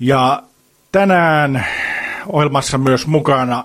[0.00, 0.42] Ja
[0.92, 1.66] tänään
[2.26, 3.64] ohjelmassa myös mukana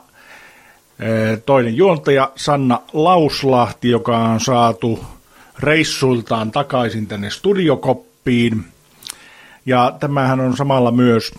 [1.45, 5.05] toinen juontaja Sanna Lauslahti, joka on saatu
[5.59, 8.65] reissultaan takaisin tänne studiokoppiin.
[9.65, 11.33] Ja tämähän on samalla myös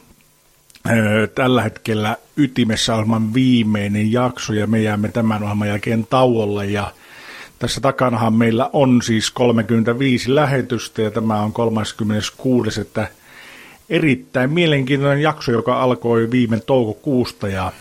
[1.35, 6.93] tällä hetkellä ytimessä ohjelman viimeinen jakso ja me jäämme tämän ohjelman jälkeen tauolle ja
[7.59, 12.81] tässä takanahan meillä on siis 35 lähetystä ja tämä on 36.
[12.81, 13.09] Että
[13.91, 17.73] erittäin mielenkiintoinen jakso, joka alkoi viime toukokuusta ja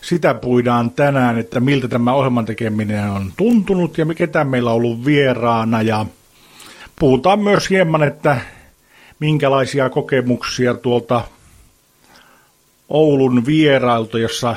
[0.00, 5.04] sitä puidaan tänään, että miltä tämä ohjelman tekeminen on tuntunut ja ketä meillä on ollut
[5.04, 6.06] vieraana ja
[6.98, 8.40] puhutaan myös hieman, että
[9.20, 11.22] minkälaisia kokemuksia tuolta
[12.88, 14.56] Oulun vierailta, jossa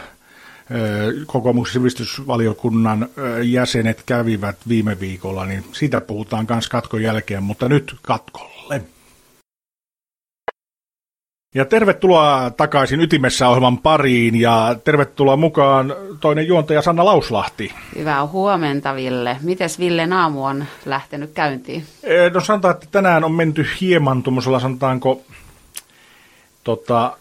[1.25, 3.09] kokoomuksen sivistysvaliokunnan
[3.43, 8.81] jäsenet kävivät viime viikolla, niin siitä puhutaan myös katkon jälkeen, mutta nyt katkolle.
[11.55, 17.73] Ja tervetuloa takaisin Ytimessä ohjelman pariin ja tervetuloa mukaan toinen juontaja Sanna Lauslahti.
[17.95, 19.37] Hyvää huomenta Ville.
[19.41, 21.83] Mites Ville aamu on lähtenyt käyntiin?
[22.33, 25.21] No sanotaan, että tänään on menty hieman tuommoisella sanotaanko
[26.63, 27.17] tota,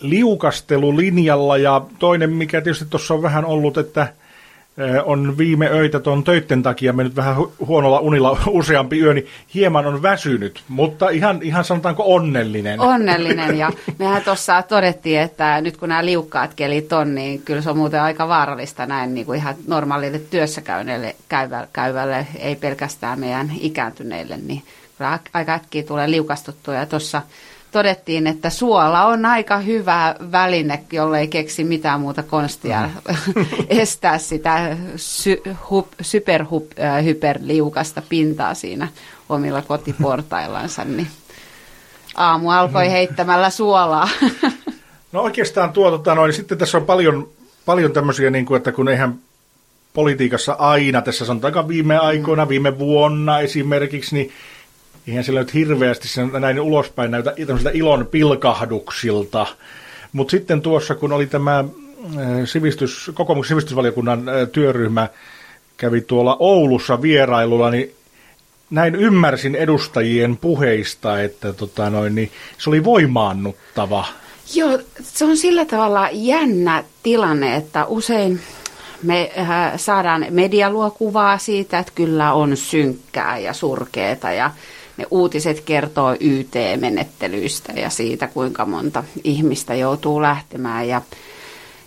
[0.00, 4.12] liukastelulinjalla ja toinen, mikä tietysti tuossa on vähän ollut, että
[5.04, 7.36] on viime öitä tuon töitten takia mennyt vähän
[7.66, 12.80] huonolla unilla useampi yö, niin hieman on väsynyt, mutta ihan, ihan sanotaanko onnellinen.
[12.80, 17.70] Onnellinen ja mehän tuossa todettiin, että nyt kun nämä liukkaat kelit on, niin kyllä se
[17.70, 21.14] on muuten aika vaarallista näin niin kuin ihan normaalille työssä käyvälle,
[21.72, 24.62] käyvälle, ei pelkästään meidän ikääntyneille, niin
[25.32, 27.22] aika äkkiä tulee liukastuttua ja tuossa
[27.72, 32.90] todettiin, että suola on aika hyvä väline, jolle ei keksi mitään muuta konstia
[33.34, 33.46] mm.
[33.68, 38.88] estää sitä sy, hup, superhup, äh, hyperliukasta pintaa siinä
[39.28, 40.84] omilla kotiportaillansa.
[40.84, 41.06] Niin
[42.16, 42.90] aamu alkoi mm.
[42.90, 44.08] heittämällä suolaa.
[45.12, 47.28] no oikeastaan tuo, tota, noin, sitten tässä on paljon,
[47.66, 49.18] paljon tämmöisiä, niin kuin, että kun eihän
[49.94, 54.32] politiikassa aina, tässä sanotaan viime aikoina, viime vuonna esimerkiksi, niin
[55.10, 57.34] eihän sillä nyt hirveästi sen näin ulospäin näytä
[57.72, 59.46] ilon pilkahduksilta.
[60.12, 61.66] Mutta sitten tuossa, kun oli tämä äh,
[62.44, 65.08] sivistys, kokoomuksen sivistysvaliokunnan äh, työryhmä
[65.76, 67.94] kävi tuolla Oulussa vierailulla, niin
[68.70, 74.04] näin ymmärsin edustajien puheista, että tota noin, niin se oli voimaannuttava.
[74.54, 78.40] Joo, se on sillä tavalla jännä tilanne, että usein
[79.02, 84.50] me äh, saadaan medialuokuvaa siitä, että kyllä on synkkää ja surkeeta ja
[85.00, 90.88] ne uutiset kertoo YT-menettelyistä ja siitä, kuinka monta ihmistä joutuu lähtemään.
[90.88, 91.02] Ja,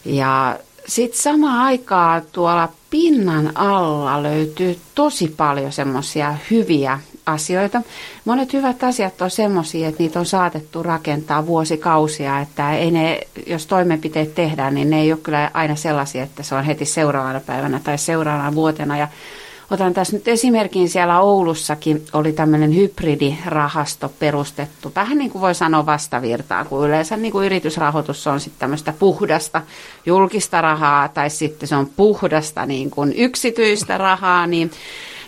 [0.05, 7.81] ja sitten samaan aikaan tuolla pinnan alla löytyy tosi paljon semmoisia hyviä asioita.
[8.25, 13.65] Monet hyvät asiat on semmoisia, että niitä on saatettu rakentaa vuosikausia, että ei ne, jos
[13.67, 17.79] toimenpiteet tehdään, niin ne ei ole kyllä aina sellaisia, että se on heti seuraavana päivänä
[17.83, 18.97] tai seuraavana vuotena.
[18.97, 19.07] Ja
[19.71, 24.91] Otan tässä nyt esimerkin, siellä Oulussakin oli tämmöinen hybridirahasto perustettu.
[24.95, 29.61] Vähän niin kuin voi sanoa vastavirtaa, kun yleensä niin kuin yritysrahoitus on sitten tämmöistä puhdasta
[30.05, 34.71] julkista rahaa tai sitten se on puhdasta niin kuin yksityistä rahaa, niin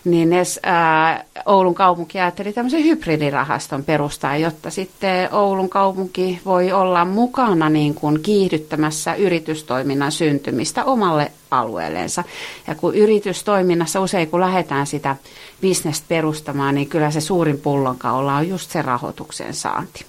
[0.06, 7.06] niin ne, ää, Oulun kaupunki ajatteli tämmöisen hybridirahaston perustaa, jotta sitten Oulun kaupunki voi olla
[7.06, 12.24] mukana niin kuin kiihdyttämässä yritystoiminnan syntymistä omalle alueellensa.
[12.68, 15.16] Ja kun yritystoiminnassa usein kun lähdetään sitä
[15.62, 20.06] bisnestä perustamaan, niin kyllä se suurin pullonkaula on just se rahoituksen saanti.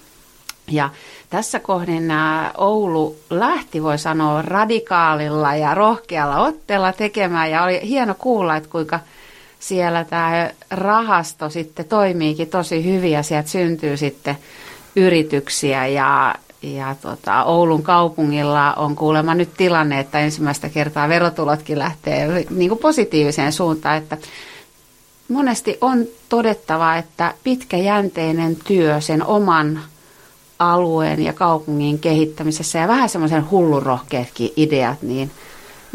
[0.71, 0.89] Ja
[1.29, 2.11] tässä kohdin
[2.57, 7.51] Oulu lähti, voi sanoa, radikaalilla ja rohkealla otteella tekemään.
[7.51, 8.99] Ja oli hieno kuulla, että kuinka
[9.67, 14.37] siellä tämä rahasto sitten toimiikin tosi hyvin ja sieltä syntyy sitten
[14.95, 22.45] yrityksiä ja, ja tota, Oulun kaupungilla on kuulemma nyt tilanne, että ensimmäistä kertaa verotulotkin lähtee
[22.49, 24.17] niin kuin positiiviseen suuntaan, että
[25.27, 29.79] monesti on todettava, että pitkäjänteinen työ sen oman
[30.59, 35.31] alueen ja kaupungin kehittämisessä ja vähän semmoisen hullurohkeatkin ideat, niin–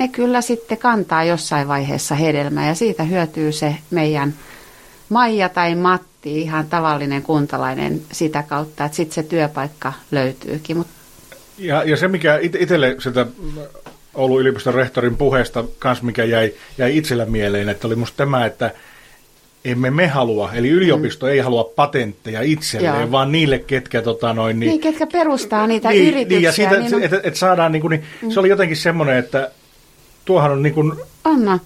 [0.02, 4.34] ne kyllä sitten kantaa jossain vaiheessa hedelmää ja siitä hyötyy se meidän
[5.08, 10.76] Maija tai Matti, ihan tavallinen kuntalainen sitä kautta, että sitten se työpaikka löytyykin.
[10.76, 10.86] Mut...
[11.58, 13.26] Ja, ja se, mikä it- itselle sitä
[14.14, 18.70] Oulun yliopiston rehtorin puheesta kans, mikä jäi, jäi itsellä mieleen, että oli musta tämä, että
[19.64, 21.32] emme me halua, eli yliopisto mm.
[21.32, 23.10] ei halua patentteja itselleen, Joo.
[23.10, 24.02] vaan niille, ketkä...
[24.02, 26.38] Tota, noin, niin, niin, ketkä perustaa niitä niin, yrityksiä.
[26.38, 27.02] Niin, ja siitä, niin on...
[27.02, 28.30] että et saadaan, niin, kuin, niin, mm.
[28.30, 29.50] se oli jotenkin semmoinen, että
[30.24, 30.92] tuohan on niin kuin...
[31.24, 31.58] Anna.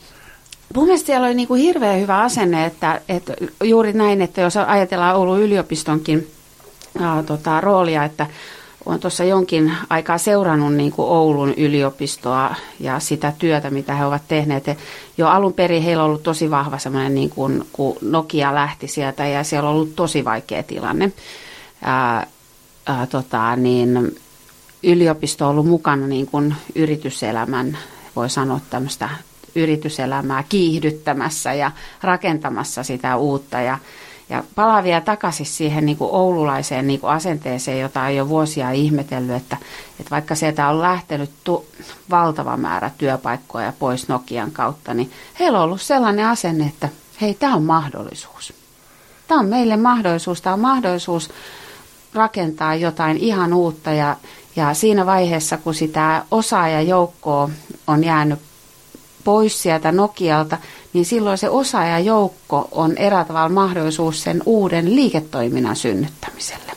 [0.75, 4.57] Mun mielestä siellä oli niin kuin hirveän hyvä asenne, että, että juuri näin, että jos
[4.57, 6.27] ajatellaan Oulun yliopistonkin
[7.01, 8.27] ää, tota, roolia, että
[8.87, 14.23] olen tuossa jonkin aikaa seurannut niin kuin Oulun yliopistoa ja sitä työtä, mitä he ovat
[14.29, 14.65] tehneet.
[15.19, 19.27] Jo alun perin heillä on ollut tosi vahva semmoinen, niin kuin, kun Nokia lähti sieltä
[19.27, 21.13] ja siellä on ollut tosi vaikea tilanne.
[21.83, 22.27] Ää,
[22.87, 24.17] ää, tota, niin
[24.83, 27.79] yliopisto on ollut mukana niin kuin yrityselämän,
[28.17, 29.09] voi sanoa tämmöistä
[29.55, 31.71] yrityselämää kiihdyttämässä ja
[32.03, 33.61] rakentamassa sitä uutta.
[33.61, 33.79] Ja
[34.31, 38.71] ja palaa vielä takaisin siihen niin kuin oululaiseen niin kuin asenteeseen, jota on jo vuosia
[38.71, 39.57] ihmetellyt, että,
[40.01, 41.67] että vaikka sieltä on lähtenyt tu-
[42.11, 46.89] valtava määrä työpaikkoja pois Nokian kautta, niin heillä on ollut sellainen asenne, että
[47.21, 48.53] hei, tämä on mahdollisuus.
[49.29, 51.31] Tämä on meille mahdollisuus, tämä on mahdollisuus
[52.15, 54.17] rakentaa jotain ihan uutta ja,
[54.57, 57.51] ja siinä vaiheessa, kun sitä osaajajoukkoa
[57.87, 58.39] on jäänyt
[59.25, 60.59] pois sieltä Nokialta,
[60.93, 66.73] niin silloin se osaajajoukko on eräällä tavalla mahdollisuus sen uuden liiketoiminnan synnyttämiselle.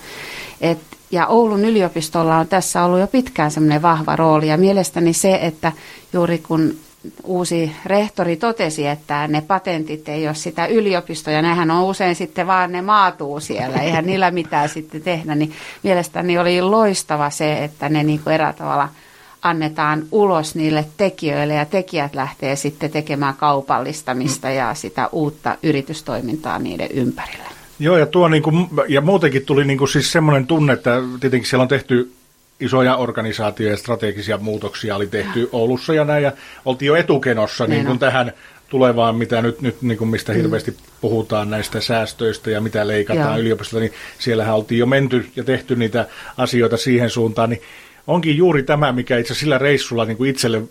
[0.61, 0.79] Et,
[1.11, 5.71] ja Oulun yliopistolla on tässä ollut jo pitkään semmoinen vahva rooli ja mielestäni se, että
[6.13, 6.75] juuri kun
[7.23, 12.71] uusi rehtori totesi, että ne patentit ei ole sitä yliopistoja, nehän on usein sitten vaan
[12.71, 15.53] ne maatuu siellä, eihän niillä mitään sitten tehdä, niin
[15.83, 18.89] mielestäni oli loistava se, että ne niin kuin eräällä tavalla–
[19.41, 26.91] annetaan ulos niille tekijöille ja tekijät lähtee sitten tekemään kaupallistamista ja sitä uutta yritystoimintaa niiden
[26.91, 27.43] ympärille.
[27.79, 31.49] Joo, ja, tuo niin kuin, ja muutenkin tuli niin kuin siis semmoinen tunne, että tietenkin
[31.49, 32.11] siellä on tehty
[32.59, 35.47] isoja organisaatioja ja strategisia muutoksia oli tehty ja.
[35.51, 36.31] Oulussa ja näin, ja
[36.65, 38.33] oltiin jo etukenossa niin, kuin tähän
[38.69, 40.37] tulevaan, mitä nyt, nyt niin kuin mistä mm.
[40.37, 45.75] hirveästi puhutaan näistä säästöistä ja mitä leikataan yliopistosta, niin siellähän oltiin jo menty ja tehty
[45.75, 46.07] niitä
[46.37, 47.61] asioita siihen suuntaan, niin
[48.07, 50.61] onkin juuri tämä, mikä itse sillä reissulla niin kuin itselle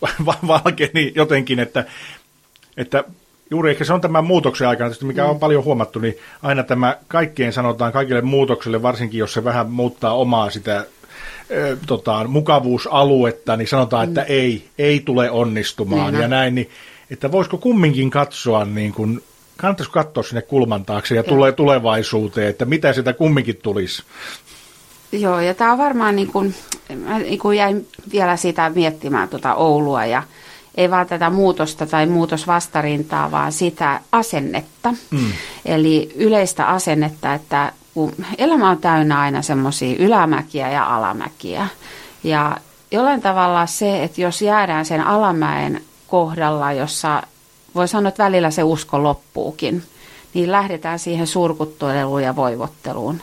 [0.46, 1.84] valkeni jotenkin, että,
[2.76, 3.04] että
[3.50, 5.40] juuri ehkä se on tämän muutoksen aikana, mikä on mm.
[5.40, 10.50] paljon huomattu, niin aina tämä kaikkeen sanotaan kaikille muutokselle, varsinkin jos se vähän muuttaa omaa
[10.50, 10.86] sitä
[11.86, 14.26] tota, mukavuusaluetta, niin sanotaan, että mm.
[14.28, 16.70] ei, ei tule onnistumaan niin, ja näin, niin
[17.10, 19.22] että voisiko kumminkin katsoa niin kuin,
[19.56, 24.02] kannattaisiko katsoa sinne kulman taakse ja tulee tulevaisuuteen, että mitä sitä kumminkin tulisi.
[25.12, 26.54] Joo, ja tämä on varmaan niin kuin,
[27.04, 30.22] mä niin kuin jäin vielä sitä miettimään tuota Oulua ja
[30.74, 34.94] ei vaan tätä muutosta tai muutosvastarintaa, vaan sitä asennetta.
[35.10, 35.32] Mm.
[35.64, 41.66] Eli yleistä asennetta, että kun elämä on täynnä aina semmoisia ylämäkiä ja alamäkiä.
[42.24, 42.56] Ja
[42.90, 47.22] jollain tavalla se, että jos jäädään sen alamäen kohdalla, jossa
[47.74, 49.82] voi sanoa, että välillä se usko loppuukin,
[50.34, 53.20] niin lähdetään siihen surkutteluun ja voivotteluun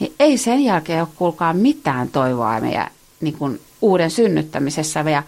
[0.00, 2.90] niin ei sen jälkeen ole kuulkaa mitään toivoa meidän
[3.20, 5.00] niin kuin uuden synnyttämisessä.
[5.00, 5.22] Ja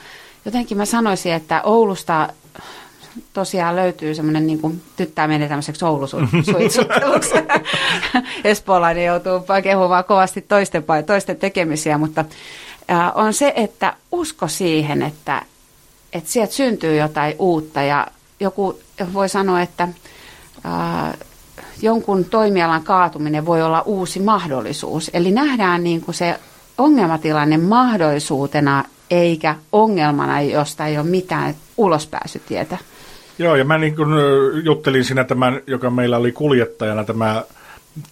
[0.45, 2.29] jotenkin mä sanoisin, että Oulusta
[3.33, 7.35] tosiaan löytyy semmoinen, niin kuin, tyttää menee tämmöiseksi Oulusuitsutteluksi.
[8.45, 12.25] Espoolainen joutuu kehumaan kovasti toisten, toisten tekemisiä, mutta
[12.91, 15.43] äh, on se, että usko siihen, että,
[16.13, 18.07] että sieltä syntyy jotain uutta ja
[18.41, 18.79] joku
[19.13, 19.89] voi sanoa, että
[20.67, 21.15] äh,
[21.83, 25.11] jonkun toimialan kaatuminen voi olla uusi mahdollisuus.
[25.15, 26.41] Eli nähdään niin kuin se
[26.79, 32.79] ongelmatilanne mahdollisuutena eikä ongelmana, josta ei ole mitään ulospääsytietä.
[33.39, 34.09] Joo, ja mä niin kuin
[34.65, 37.43] juttelin siinä tämän, joka meillä oli kuljettajana, tämä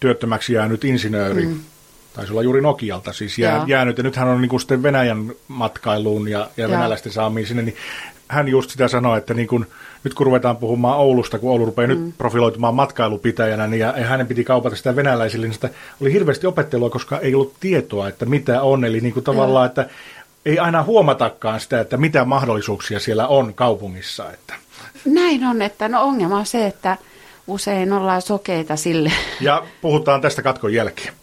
[0.00, 1.46] työttömäksi jäänyt insinööri.
[1.46, 1.60] Mm.
[2.14, 5.32] Taisi olla juuri Nokialta siis jää, jäänyt, ja nyt hän on niin kuin sitten Venäjän
[5.48, 7.76] matkailuun ja, ja venäläisten saamiin sinne, niin
[8.28, 9.66] hän just sitä sanoi, että niin kuin,
[10.04, 12.04] nyt kun ruvetaan puhumaan Oulusta, kun Oulu rupeaa mm.
[12.04, 16.46] nyt profiloitumaan matkailupitäjänä, niin ja, ja hänen piti kaupata sitä venäläisille, niin sitä oli hirveästi
[16.46, 18.84] opettelua, koska ei ollut tietoa, että mitä on.
[18.84, 19.88] Eli niin kuin tavallaan, että
[20.46, 24.32] ei aina huomatakaan sitä, että mitä mahdollisuuksia siellä on kaupungissa.
[24.32, 24.54] Että.
[25.04, 26.96] Näin on, että no ongelma on se, että
[27.46, 29.12] usein ollaan sokeita sille.
[29.40, 31.14] Ja puhutaan tästä katkon jälkeen.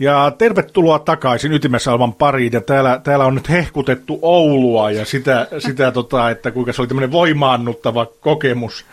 [0.00, 2.52] Ja tervetuloa takaisin Ytimessä olevan pariin.
[2.52, 6.88] Ja täällä, täällä on nyt hehkutettu Oulua ja sitä, sitä tota, että kuinka se oli
[6.88, 8.84] tämmöinen voimaannuttava kokemus,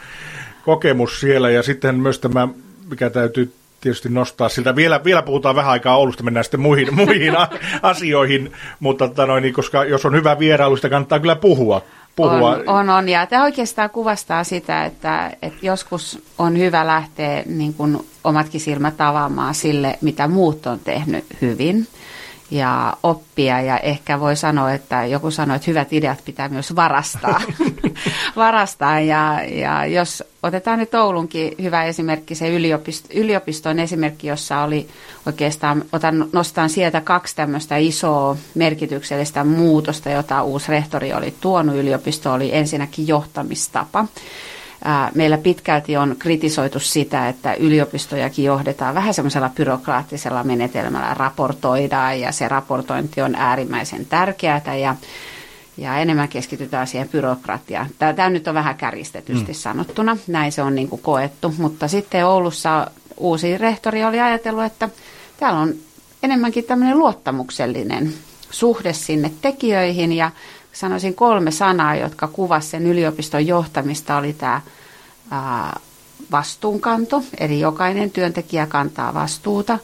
[0.65, 1.49] kokemus siellä.
[1.49, 2.47] Ja sitten myös tämä,
[2.89, 4.75] mikä täytyy tietysti nostaa siltä.
[4.75, 7.33] Vielä, vielä puhutaan vähän aikaa Oulusta, mennään sitten muihin, muihin
[7.81, 11.81] asioihin, mutta tota noin, niin koska jos on hyvä vierailu, sitä kannattaa kyllä puhua
[12.15, 12.51] puhua.
[12.51, 13.09] On, on, on.
[13.09, 19.01] ja tämä oikeastaan kuvastaa sitä, että, että joskus on hyvä lähteä niin kuin omatkin silmät
[19.01, 21.87] avaamaan sille, mitä muut on tehnyt hyvin
[22.51, 27.41] ja oppia ja ehkä voi sanoa, että joku sanoi, että hyvät ideat pitää myös varastaa.
[28.35, 34.87] varastaa ja, ja jos otetaan nyt Oulunkin hyvä esimerkki, se yliopisto, yliopiston esimerkki, jossa oli
[35.25, 42.33] oikeastaan, otan, nostan sieltä kaksi tämmöistä isoa merkityksellistä muutosta, jota uusi rehtori oli tuonut yliopisto,
[42.33, 44.05] oli ensinnäkin johtamistapa.
[45.15, 52.47] Meillä pitkälti on kritisoitu sitä, että yliopistojakin johdetaan vähän semmoisella byrokraattisella menetelmällä, raportoidaan ja se
[52.47, 54.95] raportointi on äärimmäisen tärkeää ja
[55.77, 57.87] ja enemmän keskitytään siihen byrokratiaan.
[57.99, 59.55] Tämä, tämä nyt on vähän kärjistetysti mm.
[59.55, 64.89] sanottuna, näin se on niin kuin koettu, mutta sitten Oulussa uusi rehtori oli ajatellut, että
[65.37, 65.73] täällä on
[66.23, 68.13] enemmänkin tämmöinen luottamuksellinen
[68.51, 70.31] suhde sinne tekijöihin ja
[70.73, 74.61] sanoisin kolme sanaa, jotka kuvasivat sen yliopiston johtamista, oli tämä
[76.31, 79.79] vastuunkanto, eli jokainen työntekijä kantaa vastuuta,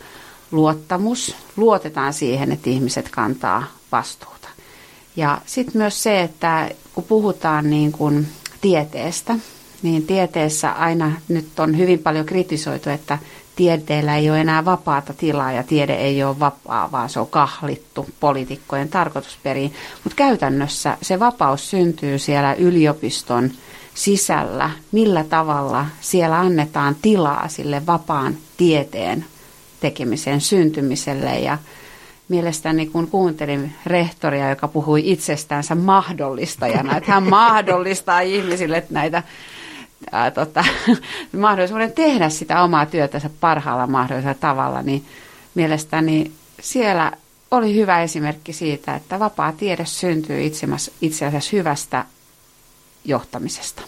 [0.51, 4.47] luottamus, luotetaan siihen, että ihmiset kantaa vastuuta.
[5.15, 8.27] Ja sitten myös se, että kun puhutaan niin kuin
[8.61, 9.35] tieteestä,
[9.81, 13.17] niin tieteessä aina nyt on hyvin paljon kritisoitu, että
[13.57, 18.05] tieteellä ei ole enää vapaata tilaa ja tiede ei ole vapaa, vaan se on kahlittu
[18.19, 19.73] poliitikkojen tarkoitusperiin.
[20.03, 23.51] Mutta käytännössä se vapaus syntyy siellä yliopiston
[23.93, 29.25] sisällä, millä tavalla siellä annetaan tilaa sille vapaan tieteen
[29.79, 31.57] tekemisen syntymiselle ja
[32.29, 39.23] mielestäni kun kuuntelin rehtoria, joka puhui itsestäänsä mahdollistajana, että hän mahdollistaa ihmisille näitä
[40.11, 40.63] ää, tota,
[41.37, 45.05] mahdollisuuden tehdä sitä omaa työtänsä parhaalla mahdollisella tavalla, niin
[45.55, 47.11] mielestäni siellä
[47.51, 50.45] oli hyvä esimerkki siitä, että vapaa tiede syntyy
[51.01, 52.05] itse asiassa hyvästä
[53.05, 53.81] johtamisesta.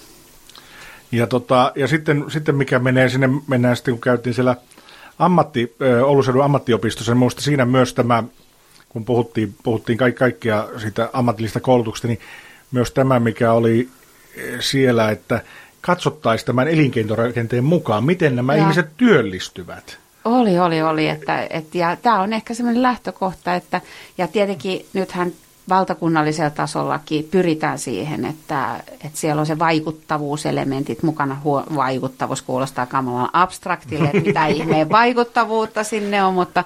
[1.11, 4.55] Ja, tota, ja sitten, sitten mikä menee sinne, mennään sitten kun käytiin siellä
[5.19, 5.75] ammatti,
[6.05, 8.23] Oulun ammattiopistossa, niin siinä myös tämä,
[8.89, 12.19] kun puhuttiin, puhuttiin kaik, kaikkia siitä ammatillista koulutuksesta, niin
[12.71, 13.89] myös tämä, mikä oli
[14.59, 15.41] siellä, että
[15.81, 18.61] katsottaisiin tämän elinkeinorakenteen mukaan, miten nämä ja.
[18.61, 19.97] ihmiset työllistyvät.
[20.25, 21.09] Oli, oli, oli.
[21.09, 23.81] Että, et, ja tämä on ehkä sellainen lähtökohta, että
[24.17, 25.31] ja tietenkin nythän
[25.69, 31.37] valtakunnallisella tasollakin pyritään siihen, että, että siellä on se vaikuttavuuselementit mukana.
[31.43, 36.63] Huo, vaikuttavuus kuulostaa kamalan abstraktille, että mitä ihmeen vaikuttavuutta sinne on, mutta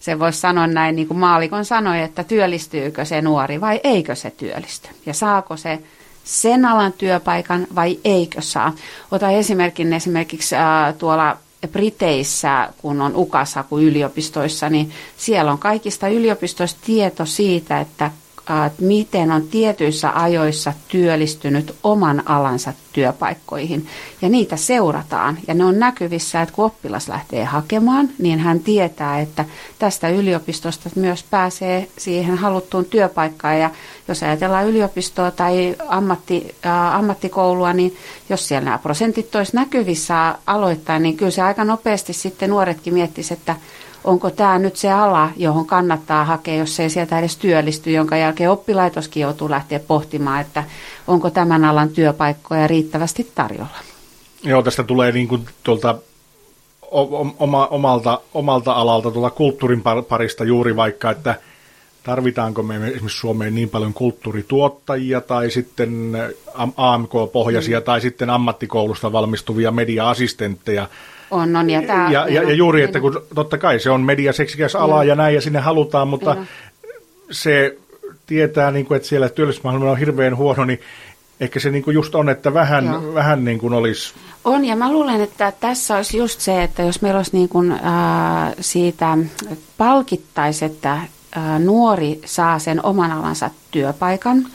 [0.00, 4.30] se voisi sanoa näin, niin kuin maalikon sanoi, että työllistyykö se nuori vai eikö se
[4.30, 4.88] työllisty.
[5.06, 5.78] Ja saako se
[6.26, 8.72] sen alan työpaikan vai eikö saa.
[9.10, 11.36] Ota esimerkin esimerkiksi äh, tuolla
[11.72, 18.10] Briteissä, kun on UKASAKU yliopistoissa, niin siellä on kaikista yliopistoista tieto siitä, että
[18.80, 23.86] miten on tietyissä ajoissa työllistynyt oman alansa työpaikkoihin.
[24.22, 29.20] Ja niitä seurataan ja ne on näkyvissä, että kun oppilas lähtee hakemaan, niin hän tietää,
[29.20, 29.44] että
[29.78, 33.58] tästä yliopistosta myös pääsee siihen haluttuun työpaikkaan.
[33.58, 33.70] Ja
[34.08, 37.96] jos ajatellaan yliopistoa tai ammatti, äh, ammattikoulua, niin
[38.28, 43.38] jos siellä nämä prosentit olisi näkyvissä aloittain, niin kyllä se aika nopeasti sitten nuoretkin miettisivät,
[43.38, 43.56] että
[44.06, 48.50] onko tämä nyt se ala, johon kannattaa hakea, jos ei sieltä edes työllisty, jonka jälkeen
[48.50, 50.64] oppilaitoskin joutuu lähteä pohtimaan, että
[51.06, 53.78] onko tämän alan työpaikkoja riittävästi tarjolla.
[54.42, 55.98] Joo, tästä tulee niin kuin tuolta
[57.38, 61.34] oma, omalta, omalta alalta tuolla kulttuurin parista juuri vaikka, että
[62.02, 66.12] tarvitaanko me esimerkiksi Suomeen niin paljon kulttuurituottajia tai sitten
[66.76, 67.84] AMK-pohjaisia mm.
[67.84, 70.88] tai sitten ammattikoulusta valmistuvia media-assistentteja,
[71.30, 71.70] on, on.
[71.70, 75.14] Ja, tämä, ja, ja, ja juuri, että kun totta kai se on mediaseksikäs ala ja
[75.14, 76.46] näin ja sinne halutaan, mutta ja.
[77.30, 77.78] se
[78.26, 80.80] tietää, niin kuin, että siellä työllisyysmahdollisuus on hirveän huono, niin
[81.40, 84.14] ehkä se niin kuin just on, että vähän, vähän niin kuin olisi...
[84.44, 87.72] On, ja mä luulen, että tässä olisi just se, että jos meillä olisi niin kuin,
[87.72, 87.80] äh,
[88.60, 89.18] siitä
[89.78, 91.08] palkittaisi, että äh,
[91.58, 94.46] nuori saa sen oman alansa työpaikan,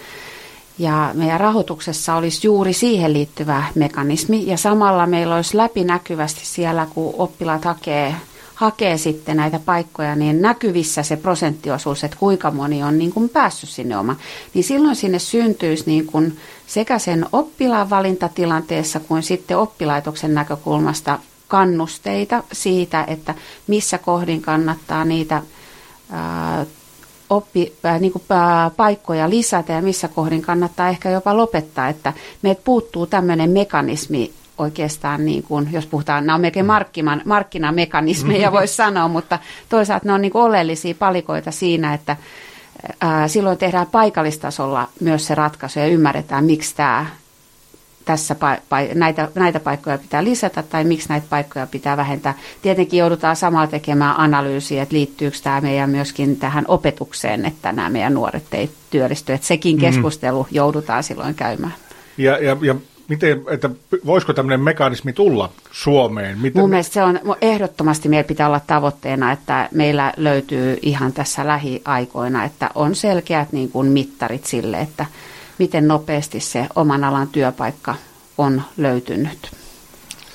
[0.81, 4.47] ja meidän rahoituksessa olisi juuri siihen liittyvä mekanismi.
[4.47, 8.15] Ja samalla meillä olisi läpinäkyvästi siellä, kun oppilaat hakee,
[8.55, 13.69] hakee sitten näitä paikkoja, niin näkyvissä se prosenttiosuus, että kuinka moni on niin kuin päässyt
[13.69, 14.15] sinne oma.
[14.53, 22.43] Niin silloin sinne syntyisi niin kuin sekä sen oppilaan valintatilanteessa kuin sitten oppilaitoksen näkökulmasta kannusteita
[22.51, 23.35] siitä, että
[23.67, 25.41] missä kohdin kannattaa niitä
[26.11, 26.65] ää,
[27.31, 28.23] oppi, niin kuin,
[28.77, 35.25] paikkoja lisätä ja missä kohdin kannattaa ehkä jopa lopettaa, että meiltä puuttuu tämmöinen mekanismi oikeastaan,
[35.25, 40.21] niin kuin, jos puhutaan, nämä on melkein markkinan, markkinamekanismeja voisi sanoa, mutta toisaalta ne on
[40.21, 42.17] niin oleellisia palikoita siinä, että
[43.01, 47.05] ää, silloin tehdään paikallistasolla myös se ratkaisu ja ymmärretään, miksi tämä
[48.05, 52.33] tässä pa- näitä, näitä paikkoja pitää lisätä tai miksi näitä paikkoja pitää vähentää.
[52.61, 58.13] Tietenkin joudutaan samalla tekemään analyysiä, että liittyykö tämä meidän myöskin tähän opetukseen, että nämä meidän
[58.13, 59.33] nuoret ei työllisty.
[59.33, 59.81] Että sekin mm.
[59.81, 60.49] keskustelu mm.
[60.55, 61.73] joudutaan silloin käymään.
[62.17, 62.75] Ja, ja, ja
[63.07, 63.69] miten, että
[64.05, 66.39] voisiko tämmöinen mekanismi tulla Suomeen?
[66.39, 66.61] Miten...
[66.61, 72.43] Mun mielestä se on ehdottomasti, meillä pitää olla tavoitteena, että meillä löytyy ihan tässä lähiaikoina,
[72.43, 75.05] että on selkeät niin kuin mittarit sille, että
[75.57, 77.95] miten nopeasti se oman alan työpaikka
[78.37, 79.51] on löytynyt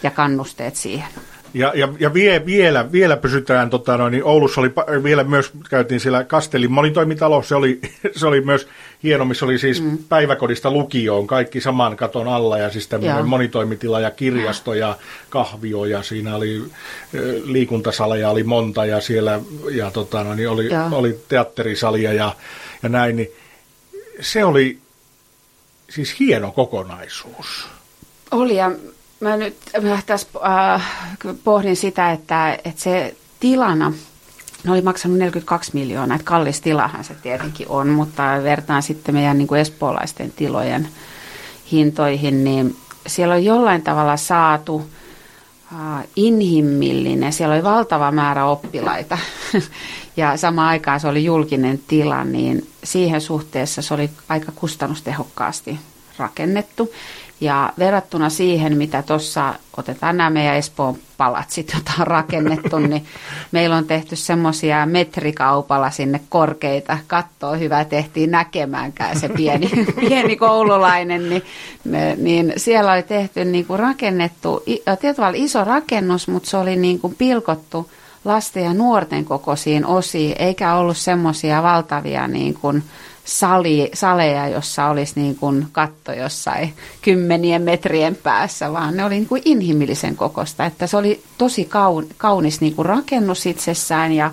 [0.02, 1.08] ja kannusteet siihen.
[1.54, 6.00] Ja, ja, ja vie, vielä, vielä pysytään, tota, noin, niin Oulussa oli vielä myös, käytiin
[6.00, 7.80] siellä Kastelin monitoimitalo, se oli,
[8.16, 8.68] se oli myös
[9.02, 9.98] hieno, missä oli siis mm.
[10.08, 14.96] päiväkodista lukioon, kaikki saman katon alla ja siis tämmöinen monitoimitila ja kirjasto ja
[15.30, 16.62] kahvio ja siinä oli
[17.44, 22.34] liikuntasaleja oli monta ja siellä ja tota, noin, niin oli, oli teatterisalia ja,
[22.82, 23.28] ja näin, niin
[24.20, 24.78] se oli
[25.90, 27.68] siis hieno kokonaisuus.
[28.30, 28.70] Oli ja
[29.20, 30.28] mä nyt mä tässä
[30.74, 30.82] äh,
[31.44, 33.92] pohdin sitä, että, että se tilana,
[34.64, 39.38] ne oli maksanut 42 miljoonaa, että kallis tilahan se tietenkin on, mutta vertaan sitten meidän
[39.38, 40.88] niin kuin espoolaisten tilojen
[41.72, 42.76] hintoihin, niin
[43.06, 44.90] siellä on jollain tavalla saatu
[45.72, 49.18] äh, inhimillinen, siellä oli valtava määrä oppilaita
[50.16, 55.78] ja samaan aikaan se oli julkinen tila, niin siihen suhteessa se oli aika kustannustehokkaasti
[56.18, 56.92] rakennettu.
[57.40, 63.06] Ja verrattuna siihen, mitä tuossa, otetaan nämä meidän Espoon palatsit, joita on rakennettu, niin
[63.52, 66.98] meillä on tehty semmoisia metrikaupalla sinne korkeita.
[67.06, 69.70] Kattoa hyvä tehtiin näkemäänkään se pieni,
[70.08, 71.30] pieni koululainen.
[71.30, 71.42] Niin,
[72.16, 74.62] niin siellä oli tehty niin kuin rakennettu,
[75.00, 77.90] tietyllä iso rakennus, mutta se oli niin kuin pilkottu
[78.26, 82.82] lasten ja nuorten kokoisiin osiin, eikä ollut semmoisia valtavia niin kuin,
[83.26, 89.28] sali, saleja, jossa olisi niin kuin katto jossain kymmenien metrien päässä, vaan ne oli niin
[89.28, 90.66] kuin inhimillisen kokosta.
[90.66, 91.68] Että se oli tosi
[92.16, 94.30] kaunis niin kuin rakennus itsessään ja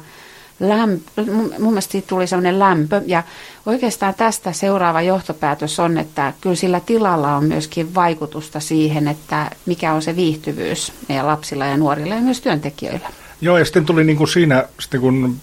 [0.59, 1.25] lämpö,
[1.59, 3.01] mun mielestä siitä tuli sellainen lämpö.
[3.05, 3.23] Ja
[3.65, 9.93] oikeastaan tästä seuraava johtopäätös on, että kyllä sillä tilalla on myöskin vaikutusta siihen, että mikä
[9.93, 13.22] on se viihtyvyys meidän lapsilla ja nuorilla ja myös työntekijöillä.
[13.43, 15.35] Joo, ja sitten tuli niin kuin siinä, sitten kun,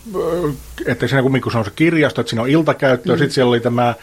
[0.86, 3.18] että siinä kun se on se kirjasto, että siinä on iltakäyttö, mm.
[3.18, 3.94] sitten siellä oli tämä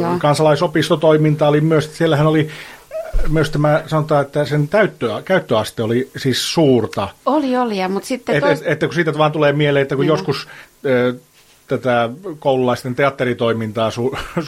[0.00, 0.18] Joo.
[0.18, 2.48] kansalaisopistotoiminta, oli myös, siellähän oli
[3.28, 7.08] myös tämä, sanotaan, että sen täyttöä, käyttöaste oli siis suurta.
[7.26, 8.34] Oli, oli, mutta sitten...
[8.34, 8.60] Et, tois...
[8.60, 10.16] et, että kun siitä vaan tulee mieleen, että kun Joo.
[10.16, 10.48] joskus
[11.66, 14.16] tätä koululaisten teatteritoimintaa su,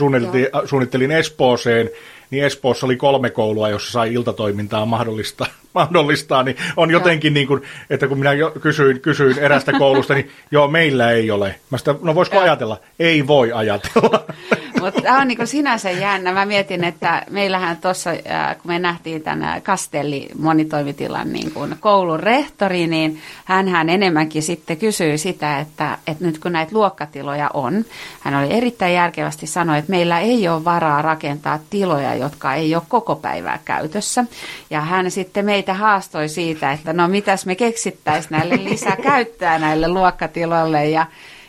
[0.65, 1.91] suunnittelin Espooseen,
[2.31, 7.63] niin Espoossa oli kolme koulua, jossa sai iltatoimintaa mahdollista, mahdollistaa, niin on jotenkin niin kuin,
[7.91, 11.55] että kun minä jo kysyin, kysyin erästä koulusta, niin joo, meillä ei ole.
[11.71, 12.81] Mä sitä, no voisiko ajatella?
[12.99, 14.25] Ei voi ajatella.
[14.81, 16.33] Mutta tämä on niin sinänsä jännä.
[16.33, 22.21] Mä mietin, että meillähän tuossa, äh, kun me nähtiin tämän Kastelli monitoimitilan niin kuin koulun
[22.21, 27.85] rehtori, niin hän enemmänkin sitten kysyi sitä, että, että nyt kun näitä luokkatiloja on,
[28.21, 32.83] hän oli erittäin järkevästi sanoi, että meillä ei ole varaa rakentaa tiloja, jotka ei ole
[32.89, 34.25] koko päivää käytössä.
[34.71, 40.89] Ja hän sitten meitä haastoi siitä, että no mitäs me keksittäisiin näille lisäkäyttöä näille luokkatiloille
[40.89, 41.07] ja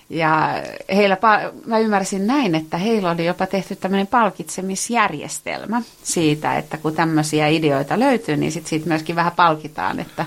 [0.10, 0.64] ja
[0.96, 1.18] heillä,
[1.66, 8.00] mä ymmärsin näin, että heillä oli jopa tehty tämmöinen palkitsemisjärjestelmä siitä, että kun tämmöisiä ideoita
[8.00, 10.26] löytyy, niin sit siitä myöskin vähän palkitaan, että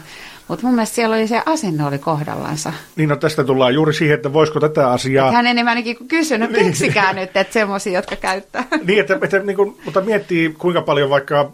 [0.49, 2.73] mutta mun mielestä siellä oli se asenne oli kohdallansa.
[2.97, 5.27] Niin no tästä tullaan juuri siihen, että voisiko tätä asiaa...
[5.27, 6.66] Että hän enemmänkin kuin kysynyt, niin.
[6.66, 8.64] keksikää nyt, että semmoisia, jotka käyttää.
[8.85, 11.53] niin, että, että niin kuin, mutta miettii kuinka paljon vaikka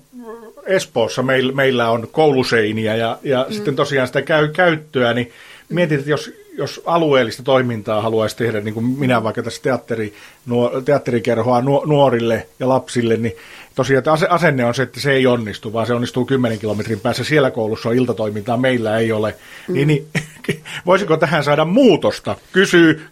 [0.66, 3.54] Espoossa meillä, meillä on kouluseiniä ja, ja mm.
[3.54, 5.32] sitten tosiaan sitä käy, käyttöä, niin
[5.68, 10.14] mietit, että jos jos alueellista toimintaa haluaisi tehdä, niin kuin minä vaikka tässä teatteri,
[10.46, 13.36] nuor, teatterikerhoa nuorille ja lapsille, niin
[13.74, 17.24] tosiaan että asenne on se, että se ei onnistu, vaan se onnistuu 10 kilometrin päässä.
[17.24, 19.34] Siellä koulussa on iltatoimintaa, meillä ei ole.
[19.68, 19.74] Mm.
[19.74, 20.06] Niin, niin,
[20.86, 22.36] voisiko tähän saada muutosta?
[22.52, 23.06] Kysyy,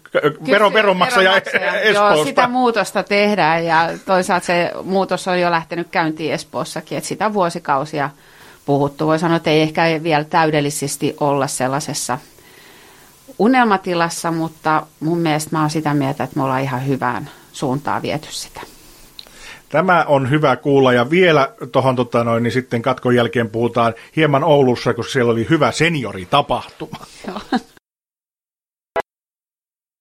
[0.47, 1.79] vero, veronmaksaja, veronmaksaja.
[1.79, 2.15] Espoosta.
[2.15, 7.33] Joo, sitä muutosta tehdään ja toisaalta se muutos on jo lähtenyt käyntiin Espoossakin, että sitä
[7.33, 8.09] vuosikausia
[8.65, 9.07] puhuttu.
[9.07, 12.17] Voi sanoa, että ei ehkä vielä täydellisesti olla sellaisessa
[13.39, 18.27] unelmatilassa, mutta mun mielestä mä oon sitä mieltä, että me ollaan ihan hyvään suuntaan viety
[18.31, 18.61] sitä.
[19.69, 24.43] Tämä on hyvä kuulla ja vielä tuohon tota noin, niin sitten katkon jälkeen puhutaan hieman
[24.43, 26.97] Oulussa, koska siellä oli hyvä senioritapahtuma.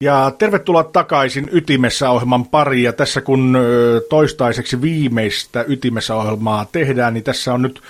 [0.04, 2.84] Ja tervetuloa takaisin Ytimessä ohjelman pariin.
[2.84, 3.58] Ja tässä kun
[4.10, 7.82] toistaiseksi viimeistä Ytimessä ohjelmaa tehdään, niin tässä on nyt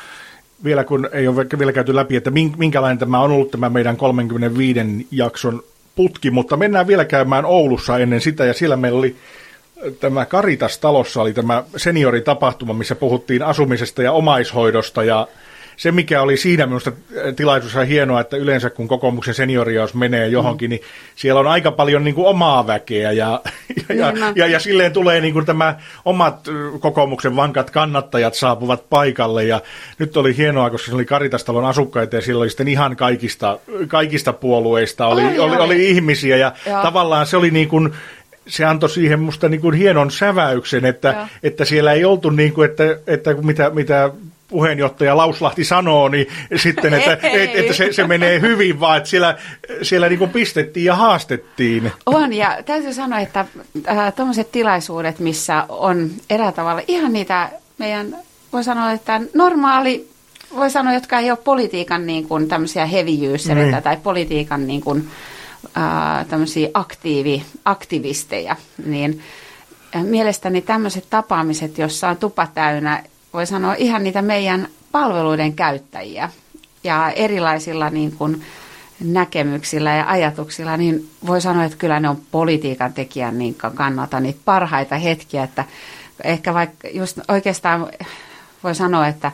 [0.65, 4.81] vielä kun ei ole vielä käyty läpi, että minkälainen tämä on ollut tämä meidän 35
[5.11, 5.63] jakson
[5.97, 9.17] putki, mutta mennään vielä käymään Oulussa ennen sitä, ja siellä meillä oli
[10.01, 15.29] tämä Karitas-talossa oli tämä senioritapahtuma, missä puhuttiin asumisesta ja omaishoidosta, ja
[15.77, 16.93] se, mikä oli siinä minusta
[17.37, 20.71] tilaisuudessa hienoa, että yleensä kun kokoomuksen senioriaus menee johonkin, mm.
[20.71, 20.81] niin
[21.15, 23.41] siellä on aika paljon niin kuin omaa väkeä ja,
[23.89, 26.49] ja, ja, niin ja, ja silleen tulee niin kuin tämä omat
[26.81, 29.45] kokoomuksen vankat kannattajat saapuvat paikalle.
[29.45, 29.61] Ja
[29.99, 33.59] nyt oli hienoa, koska se oli Karitastalon asukkaita ja siellä oli sitten ihan kaikista,
[33.89, 36.37] kaikista puolueista oli, oli, oli, oli ihmisiä.
[36.37, 36.83] Ja Joo.
[36.83, 37.93] tavallaan se oli niin kuin
[38.47, 42.71] se antoi siihen musta niin kuin hienon säväyksen, että, että siellä ei oltu niin kuin,
[42.71, 44.11] että, että mitä, mitä
[44.49, 49.39] puheenjohtaja Lauslahti sanoo, niin sitten, että, että, että se, se menee hyvin, vaan että siellä,
[49.83, 51.93] siellä niin pistettiin ja haastettiin.
[52.07, 53.45] On, ja täytyy sanoa, että
[53.89, 58.17] äh, tuommoiset tilaisuudet, missä on erää tavalla ihan niitä meidän,
[58.53, 60.09] voi sanoa, että normaali,
[60.57, 63.83] voi sanoa, jotka ei ole politiikan niin kuin, tämmöisiä heavy niin.
[63.83, 65.11] tai politiikan niin kuin,
[65.77, 68.57] äh, tämmöisiä aktiivi, aktivisteja,
[68.87, 69.23] niin
[69.97, 73.03] äh, mielestäni tämmöiset tapaamiset, jossa on tupa täynnä
[73.37, 76.31] voi sanoa ihan niitä meidän palveluiden käyttäjiä
[76.85, 78.43] ja erilaisilla niin kuin
[79.01, 84.41] näkemyksillä ja ajatuksilla, niin voi sanoa, että kyllä ne on politiikan tekijän niin kannalta niitä
[84.45, 85.65] parhaita hetkiä, että
[86.25, 87.89] ehkä vaikka just oikeastaan
[88.65, 89.33] voi sanoa, että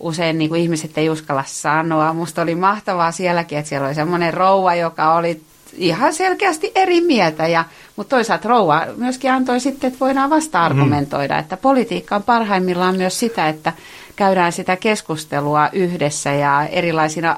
[0.00, 2.12] usein niin kuin ihmiset ei uskalla sanoa.
[2.12, 5.42] Musta oli mahtavaa sielläkin, että siellä oli semmoinen rouva, joka oli
[5.76, 7.64] ihan selkeästi eri mieltä, ja,
[7.96, 13.48] mutta toisaalta rouva myöskin antoi sitten, että voidaan vasta-argumentoida, että politiikka on parhaimmillaan myös sitä,
[13.48, 13.72] että
[14.16, 17.36] käydään sitä keskustelua yhdessä ja erilaisina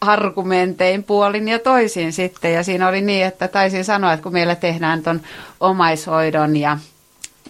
[0.00, 2.52] argumentein puolin ja toisin sitten.
[2.52, 5.20] Ja siinä oli niin, että taisin sanoa, että kun meillä tehdään tuon
[5.60, 6.78] omaishoidon ja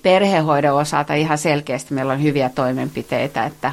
[0.02, 3.72] perhehoidon osalta ihan selkeästi meillä on hyviä toimenpiteitä, että